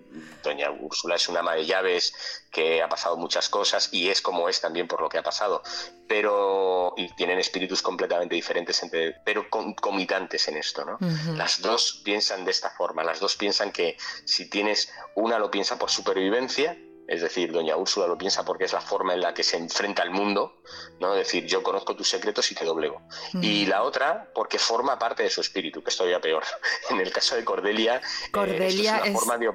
doña 0.49 0.71
Úrsula 0.71 1.15
es 1.15 1.29
una 1.29 1.39
ama 1.39 1.53
de 1.53 1.65
llaves 1.65 2.13
que 2.51 2.81
ha 2.81 2.89
pasado 2.89 3.17
muchas 3.17 3.49
cosas 3.49 3.89
y 3.91 4.09
es 4.09 4.21
como 4.21 4.49
es 4.49 4.59
también 4.59 4.87
por 4.87 5.01
lo 5.01 5.09
que 5.09 5.17
ha 5.17 5.23
pasado, 5.23 5.61
pero 6.07 6.93
y 6.97 7.13
tienen 7.15 7.39
espíritus 7.39 7.81
completamente 7.81 8.35
diferentes, 8.35 8.81
entre, 8.83 9.13
pero 9.23 9.47
comitantes 9.49 10.47
en 10.47 10.57
esto, 10.57 10.85
¿no? 10.85 10.97
Las 11.35 11.61
dos 11.61 12.01
piensan 12.03 12.45
de 12.45 12.51
esta 12.51 12.71
forma, 12.71 13.03
las 13.03 13.19
dos 13.19 13.35
piensan 13.35 13.71
que 13.71 13.97
si 14.25 14.49
tienes 14.49 14.91
una 15.15 15.37
lo 15.39 15.51
piensa 15.51 15.77
por 15.77 15.89
supervivencia 15.89 16.75
es 17.09 17.21
decir, 17.21 17.51
doña 17.51 17.75
Úrsula 17.75 18.05
lo 18.05 18.19
piensa 18.19 18.45
porque 18.45 18.65
es 18.65 18.73
la 18.73 18.81
forma 18.81 19.15
en 19.15 19.21
la 19.21 19.33
que 19.33 19.41
se 19.41 19.57
enfrenta 19.57 20.03
al 20.03 20.11
mundo, 20.11 20.61
¿no? 20.99 21.15
Es 21.15 21.25
decir, 21.25 21.47
yo 21.47 21.63
conozco 21.63 21.95
tus 21.95 22.07
secretos 22.07 22.51
y 22.51 22.55
te 22.55 22.63
doblego. 22.63 23.01
Y 23.41 23.65
la 23.65 23.81
otra, 23.81 24.29
porque 24.35 24.59
forma 24.59 24.99
parte 24.99 25.23
de 25.23 25.31
su 25.31 25.41
espíritu, 25.41 25.81
que 25.81 25.89
es 25.89 25.97
todavía 25.97 26.21
peor. 26.21 26.43
En 26.91 26.99
el 26.99 27.11
caso 27.11 27.35
de 27.35 27.43
Cordelia, 27.43 27.97
eh, 27.97 28.31
Cordelia 28.31 28.97
es 28.97 29.09
una 29.09 29.19
forma 29.19 29.37
de 29.39 29.49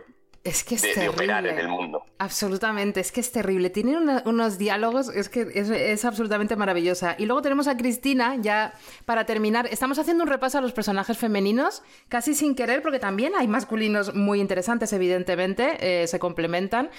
es 0.45 0.63
que 0.63 0.75
es 0.75 0.83
de, 0.83 1.09
operar 1.09 1.47
en 1.47 1.59
el 1.59 1.69
mundo. 1.69 2.05
Absolutamente, 2.19 3.01
es 3.01 3.11
que 3.11 3.21
es 3.21 3.33
terrible. 3.33 3.71
Tiene 3.71 3.97
unos 4.27 4.59
diálogos, 4.59 5.09
es 5.09 5.31
que 5.31 5.49
es, 5.55 6.05
absolutamente 6.05 6.55
maravillosa. 6.55 7.17
Y 7.19 7.25
luego 7.25 7.41
tenemos 7.41 7.67
a 7.67 7.79
Cristina, 7.79 8.37
ya 8.37 8.75
para 9.07 9.25
terminar, 9.25 9.67
estamos 9.71 9.99
haciendo 9.99 10.23
un 10.23 10.29
repaso 10.29 10.59
a 10.59 10.61
los 10.61 10.73
personajes 10.73 11.17
femeninos, 11.17 11.83
casi 12.11 12.35
sin 12.35 12.55
querer, 12.55 12.83
porque 12.83 12.99
también 12.99 13.33
hay 13.35 13.49
masculinos 13.49 14.15
muy 14.15 14.39
interesantes, 14.39 14.93
evidentemente, 14.93 16.03
eh, 16.03 16.07
se 16.07 16.19
complementan. 16.19 16.91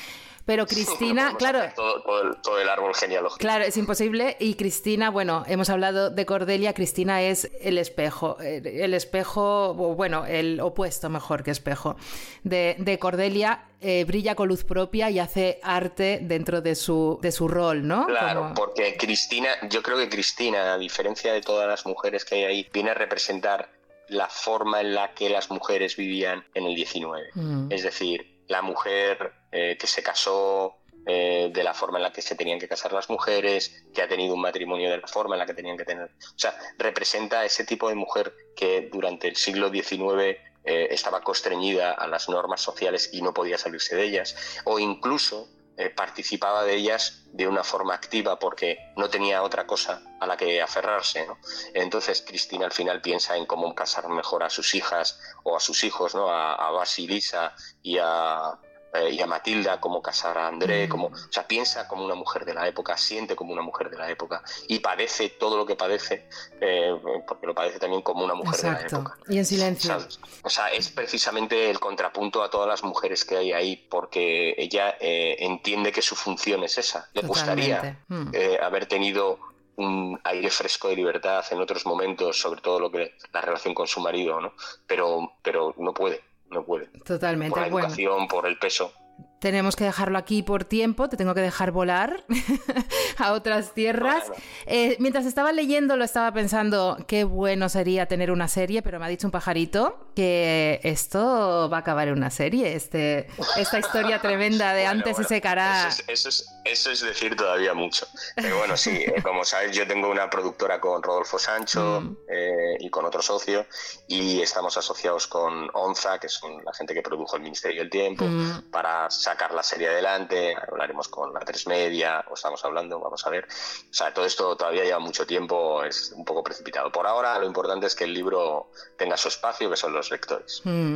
Pero 0.45 0.67
Cristina, 0.67 1.34
claro. 1.38 1.62
Todo, 1.75 2.60
el, 2.60 2.69
árbol 2.69 2.93
genealógico. 2.93 3.39
Claro, 3.39 3.63
es 3.63 3.77
imposible. 3.77 4.38
Y 4.39 4.53
Cristina, 4.53 5.10
bueno, 5.10 5.43
hemos 5.47 5.71
hablado 5.71 6.12
de 6.12 6.25
Cordelia. 6.25 6.73
Cristina 6.73 7.23
es 7.23 7.49
el 7.62 7.79
espejo. 7.79 8.38
El 8.39 8.93
espejo, 8.93 9.73
bueno, 9.73 10.25
el 10.25 10.60
opuesto 10.60 11.10
mejor 11.10 11.43
que 11.43 11.49
espejo. 11.49 11.95
De, 12.43 12.97
Cordelia 12.99 13.65
eh, 13.81 14.05
brilla 14.05 14.36
con 14.36 14.47
luz 14.47 14.63
propia 14.63 15.10
y 15.10 15.19
hace 15.19 15.60
arte 15.63 16.19
dentro 16.21 16.62
de 16.62 16.75
su, 16.75 17.19
de 17.21 17.31
su 17.31 17.47
rol, 17.47 17.88
¿no? 17.88 18.05
Claro, 18.05 18.53
porque 18.55 18.95
Cristina, 18.97 19.49
yo 19.69 19.81
creo 19.81 19.97
que 19.97 20.10
Cristina, 20.10 20.73
a 20.73 20.77
diferencia 20.77 21.34
de 21.34 21.41
todas 21.41 21.67
las 21.67 21.86
mujeres 21.86 22.23
que 22.23 22.36
hay 22.36 22.43
ahí, 22.43 22.69
viene 22.71 22.91
a 22.91 22.93
representar 22.93 23.69
la 24.08 24.27
forma 24.29 24.81
en 24.81 24.93
la 24.93 25.13
que 25.13 25.29
las 25.29 25.49
mujeres 25.49 25.95
vivían 25.95 26.45
en 26.53 26.65
el 26.65 26.75
19. 26.75 27.29
Mm. 27.34 27.71
Es 27.71 27.84
decir, 27.84 28.43
la 28.47 28.62
mujer 28.62 29.34
eh, 29.57 29.77
que 29.77 29.87
se 29.87 30.03
casó 30.03 30.79
eh, 31.05 31.49
de 31.53 31.63
la 31.63 31.73
forma 31.73 31.97
en 31.97 32.03
la 32.03 32.11
que 32.11 32.21
se 32.21 32.35
tenían 32.35 32.59
que 32.59 32.67
casar 32.67 32.91
las 32.91 33.09
mujeres, 33.09 33.85
que 33.93 34.01
ha 34.01 34.07
tenido 34.09 34.33
un 34.33 34.41
matrimonio 34.41 34.89
de 34.89 34.97
la 34.97 35.07
forma 35.07 35.35
en 35.35 35.39
la 35.39 35.45
que 35.45 35.53
tenían 35.53 35.77
que 35.77 35.85
tener. 35.85 36.11
O 36.21 36.37
sea, 36.37 36.57
representa 36.77 37.45
ese 37.45 37.63
tipo 37.63 37.87
de 37.87 37.95
mujer 37.95 38.33
que 38.53 38.89
durante 38.91 39.29
el 39.29 39.37
siglo 39.37 39.69
XIX 39.69 40.37
eh, 40.65 40.87
estaba 40.91 41.21
constreñida 41.21 41.93
a 41.93 42.05
las 42.07 42.27
normas 42.27 42.59
sociales 42.59 43.11
y 43.13 43.21
no 43.21 43.33
podía 43.33 43.57
salirse 43.57 43.95
de 43.95 44.03
ellas. 44.03 44.35
O 44.65 44.77
incluso 44.77 45.47
participaba 45.93 46.63
de 46.63 46.73
ellas 46.73 47.25
de 47.33 47.49
una 47.49 47.61
forma 47.61 47.93
activa 47.93 48.39
porque 48.39 48.93
no 48.95 49.09
tenía 49.09 49.43
otra 49.43 49.67
cosa 49.67 50.01
a 50.21 50.25
la 50.25 50.37
que 50.37 50.61
aferrarse. 50.61 51.27
Entonces 51.73 52.23
Cristina 52.25 52.65
al 52.65 52.71
final 52.71 53.01
piensa 53.01 53.35
en 53.35 53.45
cómo 53.45 53.75
casar 53.75 54.07
mejor 54.07 54.43
a 54.43 54.49
sus 54.49 54.73
hijas 54.73 55.19
o 55.43 55.57
a 55.57 55.59
sus 55.59 55.83
hijos, 55.83 56.15
¿no? 56.15 56.29
a, 56.29 56.55
a 56.55 56.71
Basilisa 56.71 57.53
y 57.81 57.97
a, 58.01 58.57
eh, 58.97 59.12
y 59.12 59.21
a 59.21 59.27
Matilda, 59.27 59.79
como 59.79 60.01
casar 60.01 60.38
a 60.38 60.47
André, 60.47 60.88
mm. 60.88 60.89
como, 60.89 61.08
o 61.08 61.31
sea, 61.31 61.47
piensa 61.47 61.88
como 61.88 62.05
una 62.05 62.15
mujer 62.15 62.45
de 62.45 62.53
la 62.53 62.67
época, 62.67 62.97
siente 62.97 63.36
como 63.36 63.53
una 63.53 63.62
mujer 63.62 63.89
de 63.89 63.97
la 63.97 64.10
época 64.10 64.43
y 64.67 64.79
padece 64.79 65.29
todo 65.29 65.58
lo 65.58 65.65
que 65.65 65.75
padece, 65.75 66.27
eh, 66.62 66.95
porque 67.27 67.47
lo 67.47 67.55
padece 67.55 67.79
también 67.79 68.01
como 68.01 68.23
una 68.23 68.36
mujer 68.36 68.62
de 68.62 68.71
la 68.71 68.81
época. 68.81 69.17
Y 69.27 69.38
en 69.38 69.45
silencio. 69.45 69.97
O 70.43 70.49
sea, 70.49 70.69
es 70.69 70.89
precisamente 70.89 71.69
el 71.69 71.79
contrapunto 71.79 72.43
a 72.43 72.49
todas 72.49 72.67
las 72.67 72.84
mujeres 72.84 73.25
que 73.25 73.38
hay 73.38 73.51
ahí, 73.51 73.75
porque 73.89 74.55
ella 74.58 74.97
eh, 74.99 75.38
entiende 75.39 75.91
que 75.91 76.01
su 76.01 76.15
función 76.15 76.63
es 76.63 76.77
esa. 76.77 77.10
Le 77.13 77.21
gustaría 77.21 77.99
mm. 78.08 78.31
haber 78.62 78.86
tenido 78.86 79.39
un 79.77 80.19
aire 80.23 80.49
fresco 80.49 80.88
de 80.88 80.95
libertad 80.95 81.43
en 81.51 81.60
otros 81.60 81.86
momentos, 81.86 82.39
sobre 82.39 82.62
todo 82.62 82.79
lo 82.79 82.91
que 82.91 83.15
la 83.34 83.41
relación 83.41 83.73
con 83.73 83.88
su 83.88 83.99
marido, 83.99 84.39
¿no? 84.39 84.53
Pero, 84.88 85.34
pero 85.41 85.73
no 85.77 85.93
puede 85.93 86.23
no 86.55 86.63
puede. 86.65 86.87
Totalmente. 87.05 87.51
Por 87.51 87.61
la 87.61 87.67
educación, 87.67 88.27
por 88.27 88.47
el 88.47 88.57
peso. 88.57 88.91
Tenemos 89.39 89.75
que 89.75 89.83
dejarlo 89.83 90.17
aquí 90.17 90.41
por 90.41 90.63
tiempo, 90.63 91.07
te 91.07 91.17
tengo 91.17 91.35
que 91.35 91.41
dejar 91.41 91.71
volar 91.71 92.25
a 93.17 93.33
otras 93.33 93.73
tierras. 93.73 94.23
Eh, 94.65 94.95
mientras 94.99 95.25
estaba 95.25 95.51
leyendo 95.51 95.97
lo 95.97 96.03
estaba 96.03 96.31
pensando, 96.31 96.97
qué 97.07 97.25
bueno 97.25 97.69
sería 97.69 98.07
tener 98.07 98.31
una 98.31 98.47
serie, 98.47 98.81
pero 98.81 98.99
me 98.99 99.05
ha 99.05 99.09
dicho 99.09 99.27
un 99.27 99.31
pajarito 99.31 100.09
que 100.15 100.79
esto 100.83 101.69
va 101.71 101.77
a 101.77 101.79
acabar 101.81 102.07
en 102.07 102.15
una 102.15 102.31
serie, 102.31 102.75
este, 102.75 103.27
esta 103.57 103.77
historia 103.77 104.19
tremenda 104.21 104.73
de 104.73 104.87
antes 104.87 105.17
se 105.17 105.25
secará. 105.25 105.89
Eso 105.89 106.01
es, 106.07 106.25
eso, 106.25 106.29
es, 106.29 106.54
decir 106.65 107.36
todavía 107.36 107.73
mucho. 107.73 108.08
Pero 108.36 108.58
bueno, 108.58 108.75
sí, 108.75 109.04
eh, 109.06 109.21
como 109.21 109.43
sabes, 109.45 109.75
yo 109.75 109.88
tengo 109.88 110.10
una 110.10 110.30
productora 110.30 110.80
con 110.80 111.01
Rodolfo 111.01 111.38
Sancho 111.38 112.01
mm. 112.01 112.17
eh, 112.28 112.78
y 112.80 112.89
con 112.89 113.06
otro 113.06 113.21
socio 113.21 113.65
y 114.08 114.41
estamos 114.41 114.75
asociados 114.78 115.28
con 115.28 115.69
ONZA, 115.73 116.19
que 116.19 116.30
son 116.30 116.63
la 116.63 116.73
gente 116.73 116.93
que 116.93 117.01
produjo 117.01 117.36
el 117.36 117.43
Ministerio 117.43 117.82
del 117.82 117.89
Tiempo, 117.89 118.25
mm. 118.25 118.71
para 118.71 119.10
sacar 119.10 119.54
la 119.54 119.63
serie 119.63 119.89
adelante, 119.89 120.56
hablaremos 120.56 121.08
con 121.08 121.34
la 121.34 121.39
tres 121.41 121.67
media, 121.67 122.25
o 122.30 122.34
estamos 122.34 122.63
hablando, 122.65 122.99
vamos 122.99 123.25
a 123.25 123.30
ver. 123.30 123.45
O 123.45 123.93
sea, 123.93 124.13
todo 124.13 124.25
esto 124.25 124.56
todavía 124.58 124.84
lleva 124.84 124.99
mucho 124.99 125.25
tiempo, 125.25 125.84
es 125.84 126.13
un 126.15 126.25
poco 126.25 126.43
precipitado. 126.43 126.91
Por 126.91 127.08
ahora 127.08 127.38
lo 127.39 127.45
importante 127.45 127.88
es 127.88 127.95
que 127.95 128.06
el 128.06 128.13
libro 128.13 128.71
tenga 128.97 129.17
su 129.17 129.28
espacio, 129.28 129.69
que 129.69 129.78
son 129.78 129.93
los 129.93 130.12
lectores. 130.12 130.62
Mm, 130.63 130.95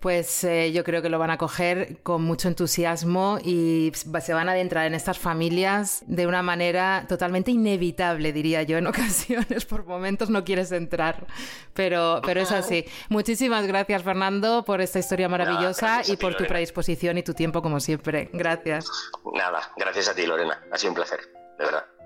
pues 0.00 0.44
eh, 0.44 0.72
yo 0.72 0.84
creo 0.84 1.02
que 1.02 1.08
lo 1.08 1.18
van 1.18 1.30
a 1.30 1.38
coger 1.38 1.98
con 2.02 2.22
mucho 2.22 2.48
entusiasmo 2.48 3.38
y 3.42 3.92
se 3.94 4.34
van 4.34 4.48
a 4.48 4.52
adentrar 4.52 4.86
en 4.86 4.94
estas 5.00 5.18
familias 5.18 6.04
de 6.06 6.26
una 6.26 6.42
manera 6.42 7.06
totalmente 7.08 7.50
inevitable, 7.50 8.32
diría 8.32 8.62
yo, 8.62 8.78
en 8.78 8.86
ocasiones. 8.94 9.64
Por 9.64 9.84
momentos 9.84 10.30
no 10.30 10.44
quieres 10.44 10.70
entrar, 10.72 11.26
pero, 11.74 12.20
pero 12.24 12.40
es 12.40 12.52
así. 12.52 12.84
Muchísimas 13.08 13.66
gracias, 13.66 14.02
Fernando, 14.02 14.64
por 14.64 14.80
esta 14.80 14.98
historia 14.98 15.28
maravillosa 15.28 16.02
y 16.06 16.16
por 16.16 16.36
tu 16.36 16.44
predisposición 16.44 17.18
y 17.18 17.22
tu 17.22 17.34
tiempo 17.34 17.62
como 17.62 17.80
siempre. 17.80 18.30
Gracias. 18.32 18.86
Nada, 19.32 19.72
gracias 19.76 20.08
a 20.08 20.14
ti, 20.14 20.26
Lorena. 20.26 20.62
Ha 20.70 20.78
sido 20.78 20.92
un 20.92 20.96
placer, 20.96 21.20
de 21.58 21.64
verdad. 21.64 21.99